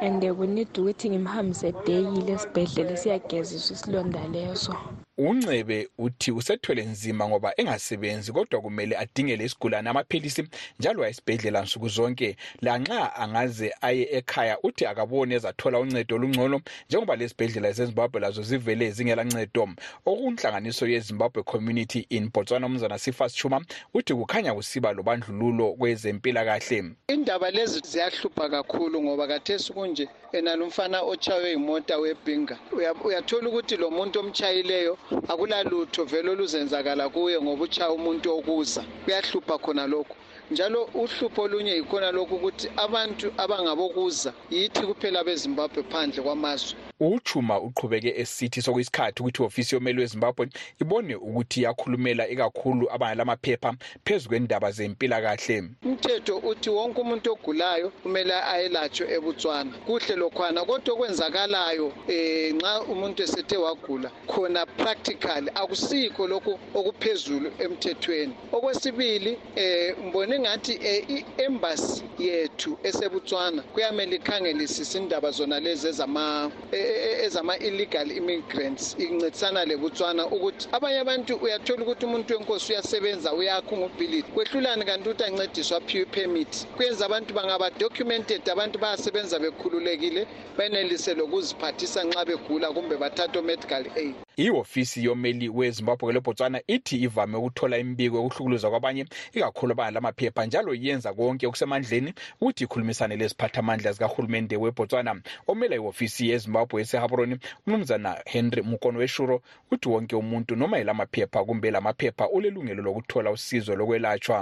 and 0.00 0.22
we 0.38 0.46
need 0.46 0.68
ukuthi 0.80 1.04
ngimhambise 1.10 1.68
deyile 1.84 2.32
esibhedlela 2.36 2.94
siyageziswa 3.02 3.72
isilonda 3.76 4.20
leso 4.34 4.72
uncebe 5.18 5.88
uthi 5.98 6.32
usethwele 6.32 6.82
nzima 6.84 7.28
ngoba 7.28 7.52
engasebenzi 7.56 8.32
kodwa 8.32 8.60
kumele 8.60 8.96
adingele 8.96 9.44
isigulane 9.44 9.90
amaphilisi 9.90 10.48
njalo 10.80 11.04
ayesibhedlela 11.04 11.62
nsuku 11.62 11.88
zonke 11.88 12.36
lanxa 12.62 13.16
angaze 13.16 13.74
aye 13.80 14.08
ekhaya 14.12 14.58
uthi 14.62 14.86
akabone 14.86 15.34
ezathola 15.34 15.78
uncedo 15.78 16.14
olungcono 16.16 16.60
njengoba 16.88 17.16
lezibhedlela 17.16 17.72
zezimbabwe 17.72 18.20
lazo 18.20 18.42
zivele 18.42 18.90
zingelancedo 18.90 19.64
okunhlanganiso 20.06 20.86
yezimbabwe 20.86 21.42
community 21.42 22.06
in 22.10 22.30
botswana 22.34 22.66
umzana 22.70 22.98
sifas 22.98 23.34
chuma 23.34 23.58
uthi 23.94 24.14
kukhanya 24.14 24.54
kusiba 24.54 24.92
lobandlululo 24.92 25.72
kwezempilakahle 25.78 26.94
indaba 27.08 27.50
lezi 27.50 27.80
ziyahlupha 27.90 28.48
kakhulu 28.48 29.02
ngoba 29.02 29.26
kathesi 29.26 29.72
kunje 29.72 30.08
enalo 30.32 30.66
mfana 30.66 31.02
otshaywe 31.02 31.50
yimota 31.50 31.98
webhinga 31.98 32.56
uyathola 33.04 33.48
ukuthi 33.48 33.76
lo 33.76 33.90
muntu 33.90 34.20
omtshayileyo 34.20 34.98
akulalutho 35.32 36.02
vele 36.10 36.28
oluzenzakala 36.34 37.04
kuye 37.14 37.36
ngoba 37.42 37.62
utshaya 37.66 37.92
umuntu 37.98 38.26
okuza 38.38 38.82
kuyahlupha 39.04 39.54
khona 39.64 39.84
lokhu 39.92 40.16
njalo 40.52 40.80
uhlupho 41.02 41.40
olunye 41.46 41.72
yikhona 41.78 42.08
lokhu 42.16 42.34
ukuthi 42.38 42.66
abantu 42.84 43.26
abangabokuza 43.42 44.30
yithi 44.54 44.82
kuphela 44.88 45.18
bezimbabwe 45.26 45.80
phandle 45.90 46.20
kwamazwe 46.24 46.74
uChuma 47.00 47.58
uqhubeke 47.60 48.12
esithi 48.16 48.62
sokuyisikhathi 48.62 49.22
ukuthi 49.22 49.42
ofisi 49.46 49.74
yomelo 49.74 50.02
eZimbabwe 50.02 50.48
ibone 50.82 51.14
ukuthi 51.14 51.60
iyakhulumela 51.62 52.26
ikakhulu 52.28 52.90
abangalamaphepha 52.90 53.72
phezulu 54.04 54.26
kwendaba 54.30 54.70
zempila 54.72 55.22
kahle 55.22 55.64
umthetho 55.86 56.34
uthi 56.42 56.70
wonke 56.74 57.00
umuntu 57.00 57.28
ogulayo 57.34 57.86
kumele 58.02 58.34
ayelatshwe 58.34 59.06
eBotswana 59.14 59.70
kuhle 59.86 60.14
lokhwana 60.18 60.60
kodwa 60.66 60.92
okwenzakalayo 60.98 61.86
eh 62.10 62.50
nxa 62.58 62.72
umuntu 62.90 63.18
esethe 63.22 63.56
wagula 63.62 64.10
khona 64.30 64.66
practically 64.80 65.46
akusikho 65.54 66.22
lokho 66.26 66.52
okuphezulu 66.74 67.48
emthethweni 67.62 68.34
okwesibili 68.52 69.32
eh 69.56 69.94
mbone 70.10 70.34
ngathi 70.42 70.74
eh, 70.82 71.04
iembassy 71.16 72.02
yethu 72.18 72.74
eseBotswana 72.88 73.62
kuyamele 73.70 74.16
ikhangelisise 74.18 74.98
indaba 74.98 75.30
zona 75.30 75.60
lezi 75.62 75.86
ezama 75.92 76.50
eh, 76.74 76.86
E, 76.88 76.90
ezama-illegal 77.26 78.08
immigrants 78.20 78.84
incedisana 79.06 79.62
leBotswana 79.70 80.24
ukuthi 80.36 80.64
abanye 80.76 80.98
abantu 81.04 81.32
uyathola 81.44 81.80
ukuthi 81.84 82.02
umuntu 82.08 82.28
wenkosi 82.34 82.66
uyasebenza 82.72 83.28
uyakha 83.40 83.70
ungubhilidi 83.74 84.30
kwehlulani 84.34 84.82
kanti 84.88 85.06
ukuthi 85.08 85.24
ancediswa 85.26 85.78
pew 85.86 86.04
permit 86.16 86.52
kwenza 86.76 87.02
abantu 87.08 87.30
bangaba-documented 87.38 88.42
abantu 88.54 88.76
bayasebenza 88.82 89.36
bekhululekile 89.44 90.22
benelise 90.58 91.10
lokuziphathisa 91.18 92.00
nxa 92.08 92.22
begula 92.28 92.66
kumbe 92.76 92.94
bathathe 93.02 93.36
o-medical 93.42 93.84
aid 94.04 94.16
iofisi 94.38 95.04
yomeli 95.04 95.48
wezimbabwe 95.48 96.12
lobhotswana 96.12 96.58
ithi 96.74 96.96
ivame 97.06 97.36
ukuthola 97.40 97.74
imibiko 97.82 98.16
yokuhlukuluzwa 98.16 98.70
kwabanye 98.70 99.02
ikakhulu 99.36 99.72
abala 99.72 99.90
lamaphepha 99.96 100.42
njalo 100.46 100.70
yenza 100.84 101.10
konke 101.18 101.42
okusemandleni 101.50 102.10
ukuthi 102.40 102.62
ikhulumisane 102.64 103.14
leziphathamandla 103.20 103.90
zikahulumende 103.98 104.54
webhotswana 104.62 105.12
omela 105.50 105.74
iofisi 105.80 106.22
yezimbabwe 106.30 106.76
esehabroni 106.84 107.34
umnumzana 107.66 108.10
henry 108.32 108.62
mukono 108.70 108.96
weshuro 109.02 109.34
uthi 109.72 109.86
wonke 109.92 110.14
umuntu 110.22 110.52
noma 110.60 110.76
yelamaphepha 110.80 111.38
kumbe 111.46 111.68
lamaphepha 111.74 112.24
ulelungelo 112.36 112.80
lokuthola 112.86 113.28
usizo 113.34 113.72
lokwelatshwa 113.74 114.38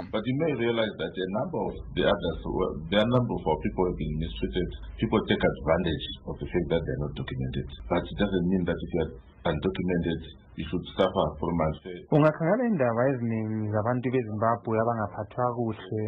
of 6.27 6.37
the 6.39 6.45
but 7.87 8.03
it 8.11 8.17
doesn't 8.17 8.47
mean 8.51 8.65
that 8.65 8.75
if 8.85 8.93
you 8.93 9.01
are 9.01 9.11
undocumented 9.51 10.19
you 10.57 10.65
should 10.69 10.85
suffer 10.97 11.25
from 11.39 11.55
unfair 11.69 11.99
ungakhangela 12.15 12.63
indaba 12.71 13.01
eziningi 13.11 13.57
zabantu 13.75 14.05
bezimbabwe 14.13 14.75
abangaphathwa 14.83 15.45
kuhle 15.55 16.01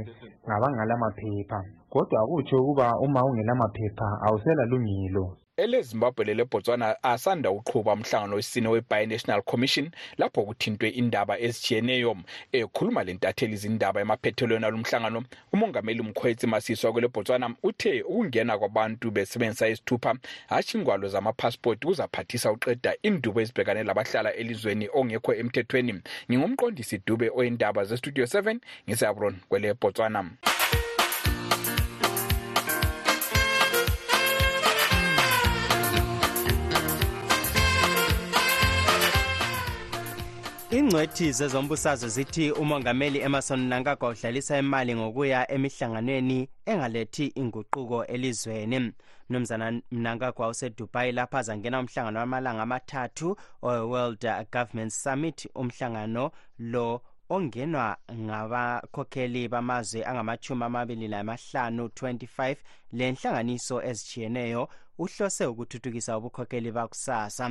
ngabangala 0.45 0.93
maphepha 1.03 1.59
kodwa 1.93 2.17
akutsho 2.23 2.55
ukuba 2.63 2.85
uma 3.05 3.19
ungela 3.27 3.53
maphepha 3.61 4.07
awuselalungelo 4.25 5.25
elezimbabwe 5.59 6.25
lelebotswana 6.25 7.03
asanda 7.03 7.51
uqhuba 7.51 7.93
umhlangano 7.93 8.35
wesine 8.35 8.67
we-binational 8.67 9.41
commission 9.41 9.91
lapho 10.17 10.41
kuthintwe 10.47 10.89
indaba 11.01 11.33
ezithiyeneyo 11.45 12.11
ekhuluma 12.61 13.01
lentatheli 13.03 13.53
izindaba 13.53 14.01
emaphethelweni 14.01 14.65
alo 14.65 14.77
mhlangano 14.77 15.23
umongameli 15.53 15.99
umkhwetsi 16.01 16.47
masiswa 16.47 16.91
kwelebotswana 16.91 17.55
uthe 17.63 18.01
ukungena 18.03 18.57
kwabantu 18.57 19.11
besebenzisa 19.11 19.67
izithupha 19.67 20.15
hatshi 20.49 20.77
ingwalo 20.77 21.07
zamaphasipoti 21.07 21.85
kuzaphathisa 21.87 22.51
uqeda 22.51 22.93
indubo 23.03 23.41
ezibhekane 23.41 23.83
labahlala 23.83 24.29
elizweni 24.39 24.85
ongekho 24.93 25.31
emthethweni 25.41 25.93
ngingumqondisi 26.31 26.95
dube 27.07 27.27
oyindaba 27.39 27.81
zestudio 27.89 28.25
7 28.25 28.59
ngisabron 28.87 29.35
kwelebotswana 29.49 30.19
ingcwethi 40.79 41.31
zezombusazwe 41.31 42.09
zithi 42.09 42.51
umongameli 42.51 43.19
emerson 43.19 43.59
nangagwa 43.67 44.09
udlalisa 44.09 44.57
imali 44.59 44.95
ngokuya 44.95 45.51
emihlanganweni 45.51 46.49
engalethi 46.71 47.25
inguquko 47.41 48.05
elizweni 48.05 48.91
mnumzana 49.29 49.81
mnankagwa 49.91 50.47
usedubayi 50.47 51.11
lapho 51.11 51.37
azangena 51.37 51.79
umhlangano 51.79 52.19
wamalanga 52.19 52.61
amathathu 52.63 53.35
owe-world 53.61 54.23
government 54.51 54.91
summit 54.91 55.47
umhlangano 55.55 56.31
lo 56.59 57.01
ongenwa 57.29 57.97
ngabakhokheli 58.17 59.47
bamazwe 59.47 60.05
angamachumi 60.05 60.63
amabili 60.63 61.07
namahlanu 61.07 61.85
25 61.87 62.55
le 62.91 63.11
nhlanganiso 63.11 63.81
ezijiyeneyo 63.83 64.63
uhlose 64.99 65.45
ukuthuthukisa 65.47 66.17
ubukhokheli 66.19 66.71
bakusasa 66.75 67.47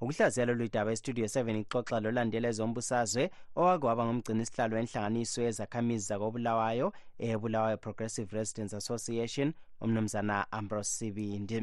ukuhlaziya 0.00 0.46
lolu 0.46 0.68
daba 0.74 0.92
estudio 0.92 1.24
7 1.26 1.56
ixoxa 1.62 2.00
lolandela 2.04 2.46
ezombusazwe 2.52 3.22
owake 3.60 3.84
waba 3.88 4.02
ngumgcini 4.06 4.44
sihlalo 4.46 4.74
wenhlanganiso 4.78 5.38
yezakhamizi 5.46 6.04
zakobulawayo 6.10 6.86
ebulawayo 7.30 7.76
progressive 7.84 8.28
residence 8.38 8.72
association 8.80 9.48
umnumzana 9.84 10.36
ambrose 10.58 10.90
sibindi 10.98 11.58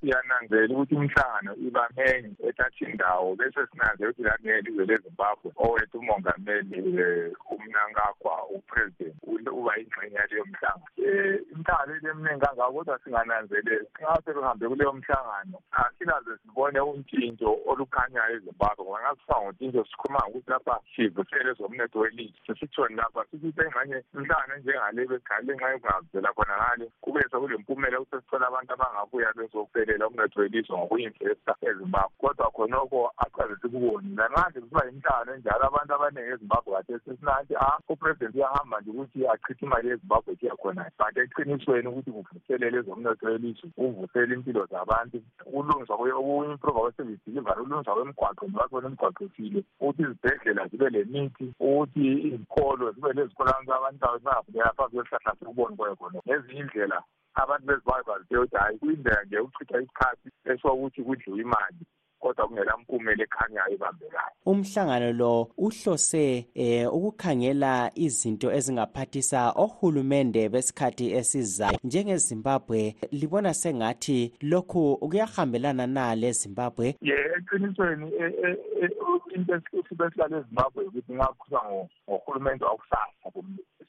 siyananzela 0.00 0.72
ukuthi 0.74 0.94
umhlangano 0.96 1.52
ibamenye 1.68 2.32
ethatha 2.48 2.88
indawo 2.88 3.36
bese 3.36 3.60
sinanzela 3.70 4.10
ukuthi 4.10 4.26
lani 4.28 4.58
ilizwe 4.58 4.84
lezimbabwe 4.86 5.52
owethu 5.64 5.98
umongameli 5.98 6.76
eh, 7.04 7.32
umnankagwa 7.54 8.32
upresident 8.54 9.14
uba 9.52 9.72
yingxenye 9.76 10.16
yaleyo 10.16 10.44
mhlangano 10.44 10.84
um 10.86 11.04
eh, 11.04 11.40
imhlangano 11.52 11.92
ile 11.96 12.10
eminingi 12.10 12.40
kangako 12.40 12.72
kodwa 12.72 12.98
singananzeleli 13.04 13.86
nxa 14.00 14.22
sekuhambe 14.24 14.68
kuleyo 14.68 14.92
mhlangano 14.92 15.58
asinaze 15.72 16.32
sibone 16.42 16.80
untshintsho 16.80 17.50
olukhanyayo 17.70 18.34
ezimbabwe 18.36 18.82
ngoba 18.84 19.00
ngasisa 19.02 19.34
ngontshintsho 19.40 19.84
sikhuluma 19.84 20.20
ngokuthi 20.24 20.50
lapha 20.50 20.76
sivusele 20.96 21.52
zomnetho 21.58 21.98
welizwe 21.98 22.40
sesitshoni 22.46 22.96
lapha 22.96 23.24
sithi 23.30 23.52
sengxenye 23.52 23.98
imhlangano 24.16 24.52
enjengale 24.56 25.04
besikhalele 25.10 25.52
nxa 25.54 25.68
yokungavezela 25.72 26.30
khonangale 26.32 26.84
kube 27.04 27.22
sekule 27.30 27.56
mpumela 27.56 28.00
ukuthi 28.00 28.22
sithole 28.24 28.44
abantu 28.46 28.72
abangabuya 28.72 29.30
bezofela 29.38 29.89
umthelela 29.90 30.06
okungagcweliswa 30.06 30.76
ngokuyimfo 30.78 31.20
yesihlahla 31.28 31.68
ezimbabwe 31.70 32.14
kodwa 32.20 32.46
khonokho 32.54 33.00
achaze 33.24 33.54
sikuboni 33.62 34.08
nanxa 34.16 34.42
nje 34.50 34.60
kusiba 34.60 34.82
yimhlangano 34.86 35.30
enjalo 35.34 35.64
abantu 35.66 35.90
abaningi 35.96 36.32
ezimbabwe 36.34 36.70
kade 36.76 36.94
sesinanti 37.04 37.54
a 37.56 37.60
ah, 37.66 37.76
upresidenti 37.90 38.38
uyahamba 38.38 38.76
nje 38.80 38.90
ukuthi 38.90 39.20
achithe 39.26 39.62
imali 39.66 39.86
yezimbabwe 39.90 40.30
kuya 40.38 40.54
khonale 40.60 40.90
kanti 40.98 41.18
eqinisweni 41.24 41.88
ukuthi 41.90 42.10
kuvuselele 42.12 42.76
ezomnotho 42.78 43.24
welizwe 43.26 43.66
kuvusele 43.74 44.30
impilo 44.38 44.62
zabantu 44.70 45.16
ulungiswa 45.50 45.96
uku-improva 45.98 46.80
kwe-service 46.80 47.24
delivery 47.26 47.60
ulungiswa 47.62 47.94
kwemigwaqo 47.94 48.42
ngoba 48.46 48.64
kubona 48.70 48.86
imigwaqo 48.86 49.20
ethile 49.26 49.60
ukuthi 49.80 50.00
izibhedlela 50.06 50.62
zibe 50.70 50.88
le 50.94 51.00
mithi 51.12 51.46
ukuthi 51.58 52.04
izikolo 52.34 52.92
zibe 52.94 53.10
lezikolo 53.18 53.48
abantu 53.50 53.70
abantwana 53.74 54.18
bangafundela 54.24 54.70
phansi 54.76 54.94
kwesihlahla 54.96 55.32
sikuboni 55.38 55.74
kwayo 55.76 55.94
khona 55.98 56.18
nezinye 56.26 56.60
indlela 56.62 56.98
abantu 57.44 57.64
bezibazazithe 57.70 58.36
ukuthi 58.40 58.56
hayi 58.60 58.76
kwindenye 58.82 59.38
uchitha 59.46 59.76
isikhathi 59.82 60.28
esokutshi 60.52 61.00
kudliwa 61.06 61.38
imali 61.44 61.82
kodwa 62.20 62.46
kungelampumelelo 62.48 63.22
ekhanyayo 63.24 63.74
ebambekayo 63.74 64.32
umhlangano 64.46 65.12
lo 65.12 65.48
uhlose 65.56 66.46
eh 66.54 66.94
ukukhangela 66.96 67.90
izinto 67.94 68.52
ezingaphathisa 68.58 69.40
ohulumende 69.64 70.48
besikhathi 70.52 71.06
esizayo 71.20 71.78
njengezimbabwe 71.84 72.80
libona 73.10 73.54
sengathi 73.54 74.34
lokhu 74.40 74.96
kuyahambelana 74.96 75.86
na 75.86 76.14
lezimbabwe 76.20 76.86
ye 77.08 77.16
eqinisweni 77.38 78.06
e, 78.22 78.24
e, 78.44 78.48
e, 78.82 78.88
into 79.36 79.54
esibe 79.78 80.10
silale 80.10 80.36
ezimbabwe 80.38 80.84
ukuthi 80.84 81.12
ngakhuza 81.14 81.60
ngohulumende 82.08 82.64
wakusasa 82.64 83.42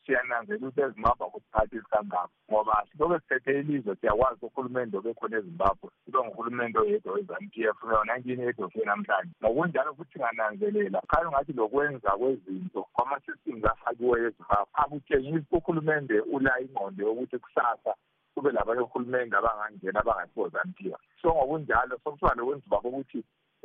siyananzela 0.06 0.58
ukuthi 0.66 0.82
ezimbabwe 0.82 1.28
kusiphathisi 1.34 1.86
kangako 1.90 2.32
ngoba 2.52 2.86
siloke 2.92 3.18
sithethe 3.28 3.60
ilizwe 3.60 3.96
siyakwazi 3.96 4.46
uhulumende 4.46 4.98
obekhona 4.98 5.38
ezimbabwe 5.38 5.90
kube 6.06 6.20
nguhulumende 6.26 6.78
oyedwa 6.80 7.14
wezanupf 7.14 7.84
yona 7.92 8.21
enkingeni 8.22 8.48
edofwe 8.50 8.86
namhlanje 8.86 9.32
ngokunjalo 9.44 9.94
futhi 9.98 10.20
ngananzelela 10.20 11.02
khanye 11.10 11.30
ngathi 11.32 11.54
lokwenza 11.54 12.12
kwezinto 12.20 12.84
kwama-systems 12.94 13.66
afakiweyo 13.66 14.28
ezimbabwe 14.30 14.66
akutshengisi 14.74 15.46
uhulumende 15.52 16.18
ulaye 16.32 16.66
ingqondo 16.66 17.08
yokuthi 17.08 17.38
kusasa 17.40 17.94
kube 18.36 18.52
labanye 18.52 18.82
uhulumende 18.82 19.36
abangangena 19.38 20.00
abangasibo 20.00 20.50
zampiwa 20.50 20.98
so 21.22 21.28
ngokunjalo 21.34 21.94
sokusuka 22.04 22.36
lokwenziwa 22.38 22.82
kokuthi 22.82 23.20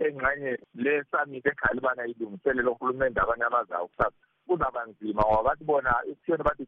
engxenye 0.05 0.53
le 0.75 0.95
samit 1.11 1.47
ekhalibana 1.47 2.07
ilungiselele 2.07 2.69
uhulumende 2.73 3.21
abanye 3.21 3.45
abazayo 3.45 3.87
kusasa 3.93 4.17
kuzaba 4.47 4.83
nzima 4.87 5.23
ngoba 5.23 5.43
bathi 5.43 5.65
bona 5.65 5.93
ekutheni 6.11 6.43
bathi 6.49 6.67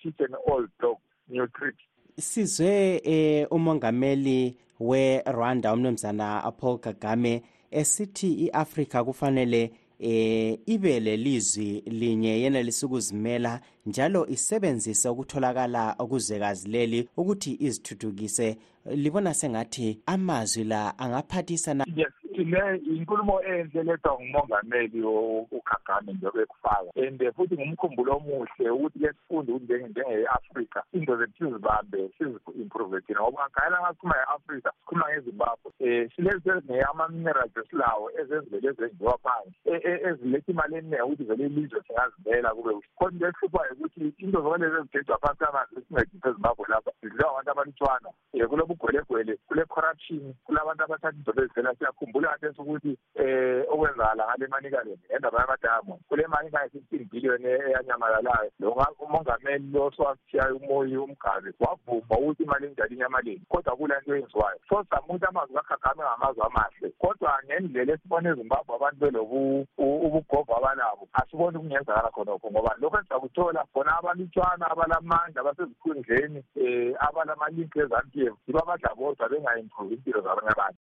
teach 0.00 0.20
an 0.20 0.34
old 0.46 0.70
dog 0.80 0.98
new 1.28 1.46
trick 1.46 1.76
sizwe 2.16 3.00
eh 3.04 3.46
umongameli 3.50 4.56
werwanda 4.80 5.72
umnumzana 5.72 6.44
apaul 6.44 6.78
kagame 6.78 7.42
esithi 7.70 8.32
i-afrika 8.32 9.04
kufanele 9.04 9.72
eh 10.00 10.58
ibe 10.66 11.00
lelizwi 11.00 11.82
linye 11.86 12.40
yenelisa 12.40 12.86
ukuzimela 12.86 13.60
njalo 13.86 14.26
isebenzise 14.26 15.08
ukutholakala 15.08 15.94
okuzwekazi 15.98 16.68
leli 16.68 17.08
ukuthi 17.16 17.56
izithuthukise 17.60 18.56
libona 18.96 19.34
sengathi 19.34 19.98
amazwi 20.06 20.64
la 20.64 20.98
angaphathisana 20.98 21.84
yes 21.96 22.08
futhi 22.38 22.44
le 22.44 22.96
inkulumo 22.98 23.40
enhle 23.42 23.82
lethwa 23.82 24.12
ngumongameli 24.14 25.02
uKagame 25.50 26.12
njengoba 26.12 26.42
ekufaka 26.42 26.90
and 26.96 27.18
futhi 27.36 27.54
ngumkhumbulo 27.56 28.12
omuhle 28.16 28.70
ukuthi 28.70 28.98
ke 28.98 29.10
sifunde 29.12 29.52
ukuthi 29.52 29.90
njenge-Afrika 29.90 30.84
into 30.94 31.16
zethu 31.16 31.52
zibambe 31.52 32.10
sizi-improve 32.18 33.00
thina 33.02 33.20
ngoba 33.22 33.50
ngayela 33.50 33.80
ngasikhuluma 33.80 34.14
nge-Afrika 34.16 34.72
sikhuluma 34.78 35.06
ngeZimbabwe 35.12 35.72
um 35.80 35.88
eh, 35.88 36.10
silezi 36.16 36.48
ezingeyama-minerals 36.50 37.56
esilawo 37.56 38.10
ezenzele 38.20 38.68
ezenziwa 38.68 39.18
phansi 39.18 39.56
e, 39.64 39.74
e, 39.74 40.08
eziletha 40.08 40.52
imali 40.52 40.76
eningi 40.76 40.96
ukuthi 41.02 41.24
vele 41.24 41.46
ilizwe 41.46 41.80
singazibela 41.86 42.54
kube 42.54 42.74
khona 42.98 43.12
into 43.12 43.26
ehluphayo 43.26 43.72
ukuthi 43.72 44.12
into 44.18 44.40
zokalezi 44.42 44.76
ezigejwa 44.78 45.18
phansi 45.18 45.44
amanzi 45.44 45.76
singediphe 45.88 46.28
ezimbabwe 46.28 46.66
lapha 46.68 46.90
zidliwa 47.02 47.30
abantu 47.30 47.50
abalutshwana 47.50 48.10
um 48.40 48.44
e, 48.44 48.46
kulobugwelegwele 48.48 49.36
kule-corruption 49.48 50.20
kulabantu 50.46 50.82
abathatha 50.84 51.12
izinto 51.12 51.32
bezivela 51.34 51.74
siyakhumbula 51.76 52.28
kathesi 52.30 52.60
ukuthi 52.60 52.88
um 52.88 52.96
eh, 53.22 53.57
ayazala 54.04 54.24
ngale 54.26 54.46
mani 54.50 54.70
kalona 54.70 55.00
endaba 55.08 55.40
yamadamu 55.40 55.98
kule 56.08 56.26
mani 56.26 56.48
ngayi-fifteen 56.50 57.08
billion 57.10 57.44
eyanyamalalayo 57.46 58.50
lo 58.60 58.70
umongameli 59.02 59.70
loswasishiyayo 59.74 60.56
umoya 60.56 61.00
umgabe 61.02 61.50
wavuma 61.60 62.14
ukuthi 62.18 62.42
imali 62.42 62.66
enjali 62.66 62.94
inyamaleni 62.94 63.42
kodwa 63.48 63.76
kula 63.76 64.00
nto 64.00 64.14
eyenziwayo 64.14 64.58
so 64.68 64.84
sizama 64.84 65.04
ukuthi 65.10 65.24
amazwi 65.26 65.54
kakhagame 65.68 66.02
ngamazwi 66.10 66.42
amahle 66.46 66.88
kodwa 66.98 67.32
ngendlela 67.44 67.92
esibone 67.94 68.28
ezimbabwe 68.28 68.74
abantu 68.76 68.98
belobugova 69.02 70.52
abanabo 70.58 71.02
asiboni 71.18 71.56
ukungenzakala 71.58 72.08
khonokho 72.14 72.46
ngoba 72.50 72.72
lokho 72.78 72.96
esizakuthola 73.02 73.60
khona 73.72 73.90
abalutshwana 73.98 74.64
abalamandla 74.70 75.40
abasezikhundleni 75.42 76.38
um 76.38 76.66
eh, 76.66 76.94
abalamalinki 77.06 77.78
ezantiyeu 77.82 78.38
yiba 78.46 78.62
badla 78.68 78.90
bodwa 78.94 79.26
bengayimprove 79.32 79.94
impilo 79.94 80.20
zabanye 80.22 80.50
abantu 80.54 80.78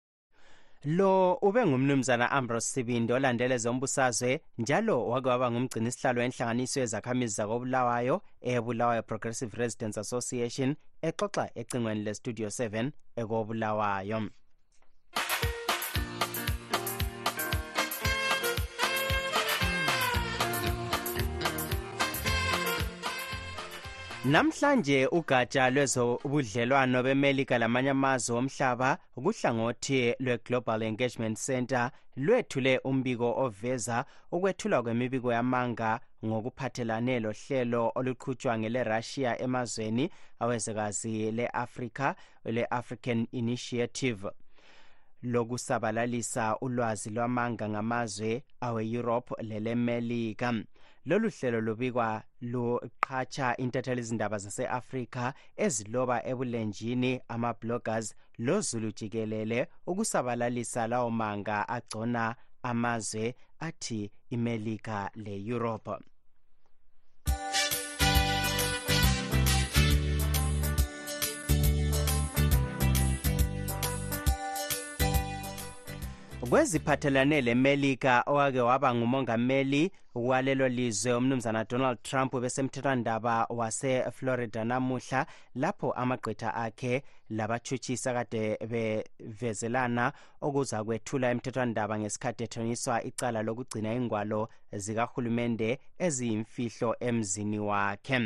lo 0.86 1.36
ube 1.42 1.66
ngumnumzana 1.66 2.32
Ambrose 2.32 2.68
Sibindo 2.74 3.16
olandele 3.16 3.58
zombusazwe 3.58 4.42
njalo 4.58 5.08
wake 5.08 5.30
waba 5.30 5.52
ngumgcini 5.52 5.88
isihlalo 5.88 6.22
wenhlanganiso 6.22 6.80
yezakhamizi 6.80 7.36
zakobulawayo 7.36 8.22
ebulawayo 8.42 9.04
Progressive 9.08 9.54
Residents 9.58 9.98
Association 9.98 10.76
exoxa 11.02 11.46
ecingweni 11.60 12.04
lestudio 12.04 12.48
7 12.48 12.92
ekobulawayo 13.16 14.30
Namhlanje 24.26 25.08
ugatsha 25.12 25.70
lwezobudlelwano 25.70 27.04
bemelika 27.04 27.58
lamanye 27.60 27.92
amazwe 27.92 28.32
omhlaba 28.40 28.96
kuhlangothi 29.20 30.16
lweGlobal 30.24 30.82
Engagement 30.88 31.36
Center 31.38 31.92
lwethule 32.16 32.80
umbiko 32.88 33.28
oveza 33.44 34.06
ukwethulwa 34.32 34.80
kwemibiko 34.84 35.28
yamanga 35.28 36.00
ngokuphathelane 36.24 37.16
lohlelo 37.24 37.84
oluqhutshwa 38.00 38.54
ngeleRussia 38.60 39.32
emazweni 39.44 40.06
awezekazi 40.44 41.16
le-Africa 41.38 42.08
le-African 42.54 43.20
Initiative 43.40 44.24
lokusabalalisa 45.34 46.46
ulwazi 46.66 47.10
lwamanga 47.16 47.66
ngamazwe 47.70 48.32
awe-Europe 48.68 49.30
lelemelika 49.50 50.48
lolu 51.06 51.30
hlelo 51.30 51.60
lubikwa 51.62 52.06
luqhatsha 52.52 53.48
intatheli 53.64 54.02
izindaba 54.06 54.38
zase-afrika 54.44 55.24
eziloba 55.66 56.18
ebulenjini 56.32 57.12
ama-bloggers 57.34 58.08
lozulu 58.46 58.90
jikelele 58.98 59.60
ukusabalalisa 59.90 60.88
lawo 60.92 61.10
manga 61.20 61.58
agcona 61.76 62.24
amazwe 62.70 63.26
athi 63.68 64.02
imelika 64.36 64.98
le-europe 65.24 65.94
kweziphathelane 76.50 77.42
lemelika 77.42 78.24
owake 78.28 78.60
waba 78.62 78.96
ngumongameli 78.96 79.92
walelo 80.16 80.68
lizwe 80.68 81.14
umnumzana 81.14 81.64
donald 81.64 82.02
trump 82.02 82.36
besemthethwandaba 82.40 83.46
waseflorida 83.50 84.66
namuhla 84.66 85.26
lapho 85.56 85.92
amagqitha 85.92 86.54
akhe 86.56 87.04
labatshutshisa 87.30 88.14
kade 88.14 88.58
bevezelana 88.70 90.14
okuza 90.42 90.78
kwethula 90.88 91.26
emthethwandaba 91.34 91.94
ngesikhathi 92.00 92.42
ethoniswa 92.46 92.96
icala 93.10 93.40
lokugcina 93.48 93.90
ingwalo 94.00 94.42
zikahulumende 94.84 95.70
eziyimfihlo 96.06 96.90
emzini 97.08 97.60
wakhe 97.60 98.20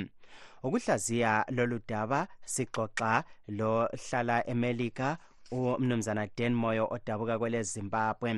ukuhlaziya 0.63 1.45
lolu 1.55 1.79
daba 1.87 2.27
sixoxa 2.55 3.23
lohlala 3.47 4.35
emelika 4.53 5.17
umnumzana 5.51 6.27
dan 6.37 6.53
moyo 6.55 6.83
odabuka 6.95 7.39
kwele 7.39 7.59
zimbabwe 7.69 8.31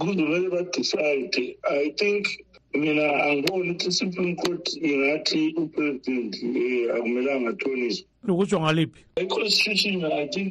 kuzovele 0.00 0.48
badecide 0.54 1.44
i 1.62 1.90
think 1.98 2.24
mina 2.80 3.06
angiboni 3.26 3.68
ukuthi 3.72 3.88
i-supreme 3.92 4.32
court 4.42 4.64
ingathi 4.88 5.42
upresident 5.62 6.32
um 6.42 6.54
eh, 6.64 6.84
akumelanga 6.96 7.48
athoniswe 7.52 8.04
ukutsho 8.32 8.58
ngaliphi 8.62 9.00
i-constitution 9.22 9.98
i 10.04 10.26
think 10.28 10.50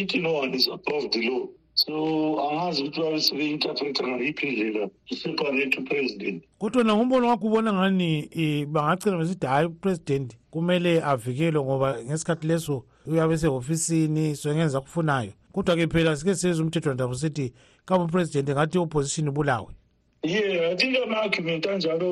ithi 0.00 0.18
no 0.24 0.30
one 0.42 0.52
is 0.58 0.66
above 0.76 1.04
the 1.12 1.20
law 1.26 1.44
so 1.78 1.94
angazi 2.50 2.80
ukuthi 2.82 3.00
babesebeyi-interpreta 3.02 4.02
ngayiphi 4.06 4.44
indlela 4.50 4.84
separate 5.22 5.74
upresident 5.80 6.38
kodwa 6.60 6.82
nangumbono 6.84 7.24
wakho 7.30 7.46
ubona 7.48 7.70
ngani 7.76 8.10
um 8.36 8.72
bangagcina 8.74 9.18
besithi 9.20 9.46
hhayi 9.50 9.66
upresident 9.70 10.28
kumele 10.52 10.92
avikelwe 11.10 11.60
ngoba 11.66 11.88
ngesikhathi 12.06 12.46
leso 12.50 12.76
uyabe 13.10 13.34
sehofisini 13.42 14.24
songenza 14.42 14.78
akufunayo 14.78 15.32
kodwa-ke 15.54 15.84
phela 15.92 16.16
sike 16.18 16.34
siyeza 16.38 16.60
umthethwandaba 16.64 17.14
sithi 17.22 17.46
kabe 17.86 18.02
upresident 18.04 18.48
ngathi 18.54 18.76
opposition 18.82 19.26
ibulawe 19.30 19.68
ye 20.32 20.42
yeah, 20.52 20.72
i 20.72 20.76
think 20.80 20.94
ama-argument 21.04 21.62
anjalo 21.74 22.10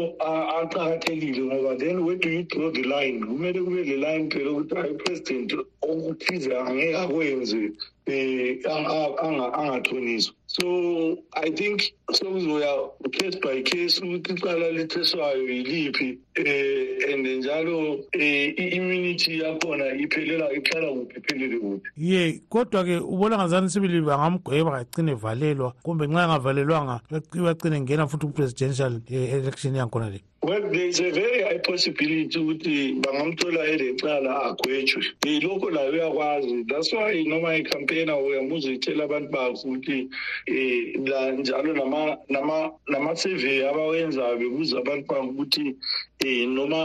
aqakathekile 0.60 1.40
ngoba 1.48 1.72
then 1.82 1.96
where 2.04 2.18
do 2.24 2.28
you 2.36 2.42
draw 2.50 2.70
the 2.78 2.82
line 2.94 3.18
kumele 3.28 3.58
kube 3.66 3.82
le 3.90 3.96
line 4.04 4.24
phela 4.34 4.48
ukuthi 4.54 4.74
hayi 4.80 4.90
upresident 4.96 5.50
okuthize 5.90 6.48
angeke 6.62 6.96
akwenze 7.02 7.62
um 8.06 8.12
eh, 8.12 9.52
angaxhoniswa 9.58 10.34
So 10.46 11.18
I 11.34 11.50
think 11.50 11.92
sokuzoya 12.12 12.94
case 13.18 13.36
by 13.42 13.62
case 13.62 13.98
ukuthi 14.00 14.32
icala 14.38 14.70
letheswayo 14.72 15.42
yiliphi 15.50 16.18
eh 16.36 17.10
and 17.12 17.26
njalo 17.26 17.98
eh 18.14 18.54
immunity 18.76 19.40
yakhona 19.42 19.90
iphelela 19.98 20.46
iqala 20.54 20.86
kuphi 20.94 21.18
iphelele 21.18 21.56
kuphi. 21.58 21.80
Ye 21.96 22.40
kodwa 22.50 22.84
ke 22.84 22.96
ubona 23.02 23.36
ngazani 23.42 23.70
sibili 23.70 24.00
bangamgweba 24.00 24.70
kagcine 24.86 25.14
valelwa 25.18 25.74
kumbe 25.82 26.06
nxa 26.06 26.22
engavalelwanga 26.24 27.02
bacine 27.10 27.80
ngena 27.80 28.06
futhi 28.06 28.26
ku 28.26 28.32
presidential 28.32 29.02
eh, 29.10 29.34
election 29.42 29.74
yakhona 29.74 30.10
le. 30.14 30.20
Well, 30.42 30.60
there 30.62 30.86
is 30.86 31.00
a 31.00 31.10
very 31.10 31.42
high 31.42 31.58
possibility 31.58 32.38
ukuthi 32.38 33.02
bangamthola 33.02 33.66
elecala 33.66 34.30
agwetshwe. 34.54 35.02
Yilokho 35.26 35.70
eh, 35.70 35.74
layo 35.74 35.90
uyakwazi. 35.92 36.64
That's 36.68 36.92
why 36.94 37.24
noma 37.26 37.56
ikhampena 37.58 38.14
uyamuzwa 38.16 38.70
itshela 38.78 39.02
abantu 39.08 39.28
bakho 39.34 39.58
ukuthi 39.66 39.98
um 40.44 41.38
njalo 41.38 41.70
namasevey 42.92 43.58
abawenza 43.70 44.22
bekuza 44.40 44.74
abantu 44.78 45.04
bang 45.10 45.26
ukuthi 45.30 45.66
um 46.26 46.50
noma 46.56 46.78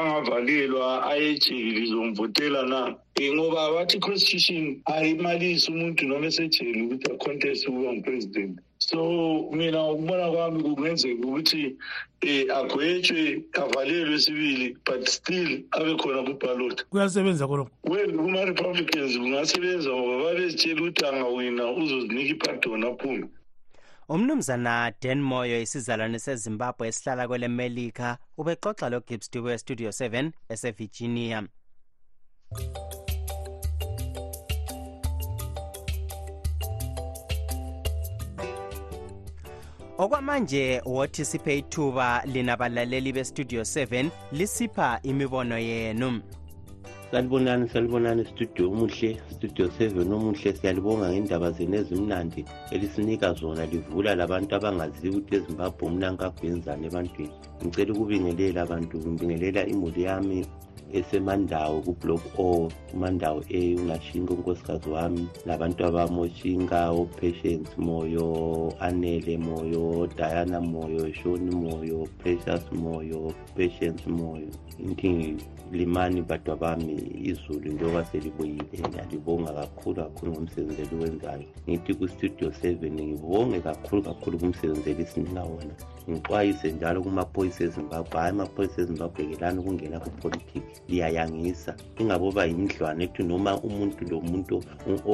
angavalelwa 0.00 0.86
ayejeli 1.10 1.82
zomvotela 1.92 2.60
na 2.72 2.80
um 3.20 3.26
ngoba 3.36 3.62
bathi 3.74 3.96
constitution 4.06 4.64
ayimalisi 4.94 5.66
umuntu 5.74 6.00
noma 6.10 6.26
esejeli 6.30 6.78
ukuthi 6.82 7.06
acontest 7.14 7.60
ukuba 7.68 7.90
ngupresident 7.94 8.54
so 8.90 9.48
mina 9.52 9.84
ukubona 9.90 10.30
kwami 10.30 10.62
kungenzeka 10.62 11.24
ukuthi 11.26 11.64
um 12.22 12.50
agwetshwe 12.58 13.42
avalelwe 13.62 14.18
sibili 14.24 14.66
but 14.86 15.02
still 15.08 15.50
abe 15.76 15.92
khona 16.00 16.20
kwibhalota 16.26 16.82
kuyasebenza 16.90 17.44
kolokho 17.50 17.70
wena 17.90 18.12
kuma-republicans 18.22 19.12
kungasebenza 19.20 19.88
ngoba 19.96 20.16
babezitshela 20.24 20.80
ukuthi 20.82 21.02
angawina 21.08 21.64
uzozinika 21.72 22.30
ipadona 22.34 22.86
aphume 22.88 23.26
umnumzana 24.08 24.74
dan 25.02 25.20
moyo 25.30 25.56
isizalwane 25.62 26.18
sezimbabwe 26.26 26.88
esihlala 26.90 27.24
kwele 27.28 27.48
melika 27.58 28.08
ubexoxa 28.40 28.88
logibstube 28.92 29.54
estudio 29.54 29.90
7 29.90 30.30
esevirginia 30.48 31.38
okwamanje 39.98 40.80
wothi 40.86 41.24
siphe 41.24 41.58
ithuba 41.58 42.22
linabalaleli 42.32 43.12
bestudio 43.12 43.60
7 43.62 44.10
lisipha 44.32 44.98
imibono 45.02 45.58
yenu 45.58 46.22
salibonani 47.10 47.68
salibonani 47.68 48.24
studio 48.24 48.64
omuhle 48.70 49.10
studio 49.34 49.66
7 49.66 50.12
omuhle 50.16 50.50
siyalibonga 50.56 51.06
ngendaba 51.12 51.48
zenu 51.56 51.74
ezimnandi 51.80 52.40
elisinika 52.74 53.26
zona 53.40 53.62
livula 53.72 54.10
labantu 54.14 54.52
abangaziwi 54.58 55.16
ukuthi 55.16 55.36
ezimbabwe 55.38 55.82
umnankakwenzani 55.88 56.84
ebantwini 56.88 57.34
ngicela 57.64 57.90
ukubingelela 57.94 58.58
abantu 58.66 58.94
ngibingelela 59.06 59.60
imuli 59.72 60.00
yami 60.08 60.38
esemandawo 60.92 61.80
kublok 61.82 62.22
o 62.38 62.68
umandawo 62.94 63.42
a 63.50 63.58
ungashinga 63.76 64.32
unkosikazi 64.34 64.88
wami 64.88 65.24
labantu 65.46 65.84
abami 65.86 66.20
oshinga 66.20 66.80
opatience 66.90 67.70
moyo 67.78 68.26
anele 68.80 69.38
moyo 69.38 69.88
odayana 70.04 70.60
moyo 70.60 71.12
shoni 71.12 71.50
moyo 71.56 72.04
precious 72.20 72.64
moyo 72.72 73.32
patience 73.56 74.04
moyo 74.08 74.48
intingilimani 74.78 76.22
badwa 76.22 76.56
bami 76.56 76.94
izulu 77.22 77.72
njengoba 77.72 78.04
selibuyile 78.04 78.78
ngiyalibonga 78.88 79.52
kakhulu 79.52 79.96
kakhulu 79.96 80.32
ngomsebenzi 80.32 80.82
eliwenzayo 80.82 81.44
ngithi 81.68 81.94
kustudio 81.94 82.52
seven 82.52 82.92
ngibonge 82.94 83.60
kakhulu 83.60 84.02
kakhulu 84.02 84.38
kumsebenzi 84.38 84.90
elisinika 84.90 85.40
wona 85.42 85.74
ngixwayise 86.10 86.68
njalo 86.76 86.98
kumaphoyisa 87.04 87.60
ezimbabwe 87.68 88.12
hhayi 88.14 88.30
amaphoyisa 88.36 88.78
ezimbabwe 88.84 89.20
kelani 89.30 89.58
ukungena 89.60 89.98
kupolitiki 90.04 90.58
liyayangisa 90.90 91.72
ingaboba 92.00 92.40
yindlwane 92.50 93.02
ekuthi 93.06 93.22
noma 93.30 93.50
umuntu 93.68 94.00
lo 94.10 94.18
muntu 94.30 94.54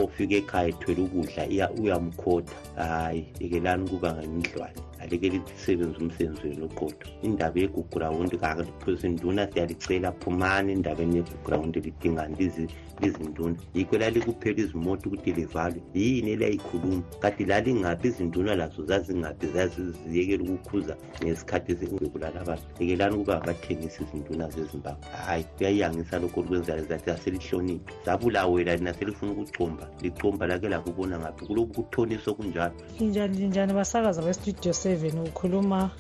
ofika 0.01 0.35
ekhaya 0.41 0.69
ethwele 0.73 1.01
ukudla 1.09 1.43
uyamkhotha 1.81 2.55
hhayi 2.79 3.23
yekelani 3.41 3.83
ukuba 3.87 4.09
ngayindlwane 4.17 4.79
alekele 5.03 5.37
sisebenza 5.61 5.97
umsebenzi 6.03 6.43
wenu 6.49 6.65
oqotho 6.69 7.07
indaba 7.27 7.57
yegugrawundi 7.63 8.37
kaphosinduna 8.43 9.43
siyalicela 9.53 10.09
phumani 10.21 10.69
endabeni 10.77 11.15
yegugrawundi 11.19 11.79
lidingani 11.87 12.35
lizi 12.41 12.65
izinduna 13.07 13.55
yikho 13.75 13.99
lalikuphela 13.99 14.59
izimoto 14.61 15.05
ukuthi 15.09 15.33
livalwe 15.33 15.81
yini 15.99 16.31
eliyayikhuluma 16.35 17.03
kanti 17.23 17.45
lalingaphi 17.45 18.07
izinduna 18.09 18.53
lazo 18.61 18.83
zazingaphi 18.91 19.47
zaziziyekela 19.55 20.43
ukukhuza 20.45 20.95
ngesikhathi 21.23 21.73
zekulala 21.79 22.39
abantu 22.43 22.63
yekelani 22.81 23.15
ukuba 23.17 23.35
abathengisa 23.43 23.99
izinduna 24.05 24.45
zezimbabwe 24.55 25.05
hhayi 25.23 25.45
kuyayiyangisa 25.55 26.15
lokho 26.23 26.39
olukwenzayo 26.41 26.83
zathi 26.91 27.09
aselihloniphi 27.11 27.91
zabulawela 28.07 28.77
lina 28.77 28.93
selifuna 28.95 29.33
ukugcomba 29.33 29.85
ligcomba 30.03 30.47
lake 30.47 30.69
lakubona 30.69 31.15
ngaphi 31.19 31.47
kulobu 31.47 31.71
kuthoniswa 31.75 32.35
kunjalo 32.35 32.75
linjani 32.99 33.39
linjani 33.39 33.73
basakaza 33.73 34.23
westudio 34.23 34.73
seven 34.73 35.19
ukhuluma 35.19 35.91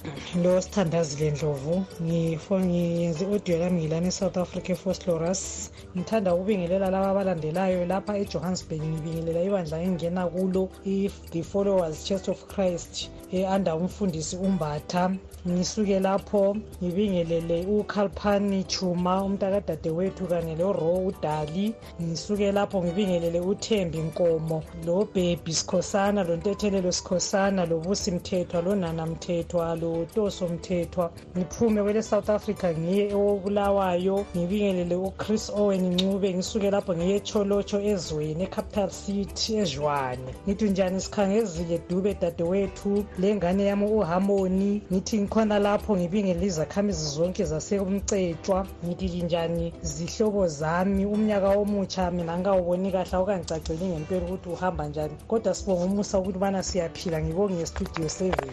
lo 0.43 0.61
sithandazile 0.61 1.31
ndlovu 1.31 1.85
ngiyenze 2.03 3.25
i-audio 3.29 3.59
lami 3.59 3.79
ngilani 3.81 4.07
e-south 4.09 4.37
africa 4.37 4.71
e-foslorus 4.75 5.71
ngithanda 5.97 6.35
ukubingelela 6.35 6.88
laba 6.91 7.09
abalandelayo 7.13 7.85
lapha 7.87 8.13
ejohannesburg 8.25 8.83
ngibingelela 8.91 9.41
ibandla 9.49 9.77
engingena 9.87 10.23
kulo 10.33 10.63
i-the 10.97 11.43
followers 11.43 12.05
church 12.07 12.29
of 12.29 12.41
christ 12.53 13.11
e-under 13.33 13.75
umfundisi 13.77 14.37
umbatha 14.41 15.11
ngisuke 15.49 15.97
lapho 16.01 16.57
ngibingelele 16.83 17.67
ukhalphani 17.69 18.65
chuma 18.65 19.25
umntakadade 19.27 19.91
wethu 19.91 20.25
kanye 20.27 20.55
loro 20.57 20.95
udali 21.09 21.75
ngisuke 22.03 22.53
lapho 22.53 22.77
ngibingelele 22.83 23.41
uthembi 23.41 23.99
nkomo 24.09 24.59
lobhebhi 24.87 25.53
sikhosana 25.53 26.25
lontethelelo 26.25 26.91
sikhosana 26.93 27.63
lobusi 27.69 28.11
mthethwa 28.17 28.59
lonana 28.65 29.03
mthethwa 29.07 29.77
lotoso 29.77 30.49
mthethwa 30.49 31.11
ngiphume 31.37 31.81
kwele 31.85 32.03
south 32.03 32.29
africa 32.31 32.67
ngiye 32.79 33.05
ewobulawayo 33.15 34.17
ngibingelele 34.37 34.97
uchris 35.09 35.53
owen 35.57 35.85
ncube 35.95 36.29
ngisuke 36.35 36.71
zimbabwe 36.79 36.95
ngeyetsholotsho 37.05 37.79
ezweni 37.93 38.43
ecapital 38.47 38.89
city 39.03 39.51
ezhwane 39.63 40.31
ngithi 40.47 40.67
njani 40.73 40.99
sikhangezile 41.05 41.77
dube 41.89 42.13
dadewethu 42.23 42.93
lengane 43.23 43.63
yami 43.71 43.87
uharmoni 43.99 44.71
ngithi 44.93 45.15
ngikhona 45.21 45.57
lapho 45.65 45.93
ngibingelizakhamizi 45.99 47.05
zonke 47.17 47.43
zasemcetshwa 47.51 48.61
ngithi 48.87 49.19
njani 49.27 49.67
zihlobo 49.93 50.43
zami 50.59 51.03
umnyaka 51.15 51.49
omutsha 51.63 52.03
mina 52.17 52.33
ngingawuboni 52.39 52.89
kahle 52.95 53.13
awukangicagceli 53.17 53.85
ngempela 53.91 54.25
ukuthi 54.27 54.49
uhamba 54.57 54.83
njani 54.91 55.15
kodwa 55.31 55.53
sibonge 55.59 55.85
umusa 55.91 56.15
ukuthi 56.21 56.39
bana 56.43 56.61
siyaphila 56.69 57.17
ngibonge 57.25 57.61
estudio 57.67 58.09
seven 58.19 58.51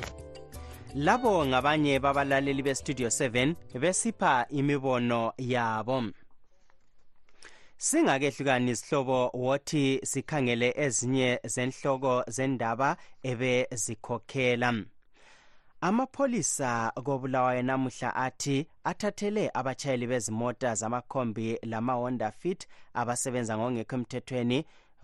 labo 1.05 1.31
ngabanye 1.49 1.93
babalaleli 2.03 2.61
bestudio 2.65 3.07
7 3.09 3.53
besipha 3.81 4.33
imibono 4.59 5.21
yabo 5.37 5.97
singakehlukani 7.77 8.75
sihlobo 8.75 9.29
wothi 9.33 9.99
sikhangele 10.03 10.69
ezinye 10.85 11.29
zenhloko 11.53 12.13
zendaba 12.35 12.97
ebe 13.31 13.67
zikhokhela 13.71 14.69
amapholisa 15.87 16.91
kobulawayo 17.05 17.61
namuhla 17.69 18.09
athi 18.27 18.57
athathele 18.83 19.43
abatshayeli 19.59 20.07
bezimota 20.07 20.75
zamakhombi 20.79 21.47
lama-honda 21.71 22.29
fit 22.39 22.61
abasebenza 23.01 23.53
ngokungekho 23.57 23.95
emthethweni 23.97 24.59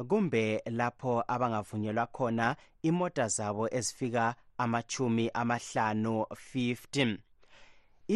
kumbe 0.10 0.44
lapho 0.78 1.14
abangavunyelwa 1.34 2.06
khona 2.16 2.48
imota 2.90 3.26
zabo 3.36 3.64
ezifika 3.78 4.24
amachumi 4.64 5.26
amahlanu 5.40 6.14
50 6.22 7.18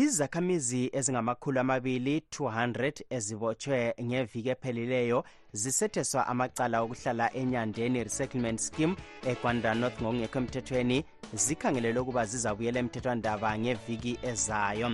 izakhamizi 0.04 0.82
ezingama-200 0.94 2.92
ezibotshwe 3.18 3.96
ngeviki 4.08 4.50
ephelileyo 4.56 5.20
zisetheswa 5.62 6.22
amacala 6.32 6.78
okuhlala 6.86 7.26
enyandeni 7.42 7.98
resettlement 8.08 8.60
scheme 8.68 8.94
egwanda 9.32 9.70
north 9.80 9.98
ngokungekho 10.02 10.38
emthethweni 10.42 10.98
zikhangelelwe 11.44 12.02
ukuba 12.04 12.24
zizabuyela 12.32 12.78
emthethwandaba 12.84 13.50
ngeviki 13.62 14.14
ezayo 14.32 14.90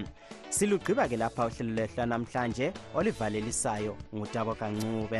silugqiba 0.56 1.04
ke 1.10 1.16
lapha 1.22 1.44
uhlelo 1.50 1.72
lwehlwa 1.76 2.06
namhlanje 2.12 2.66
olivalelisayo 2.98 3.94
ngutabo 4.16 4.52
kancube 4.60 5.20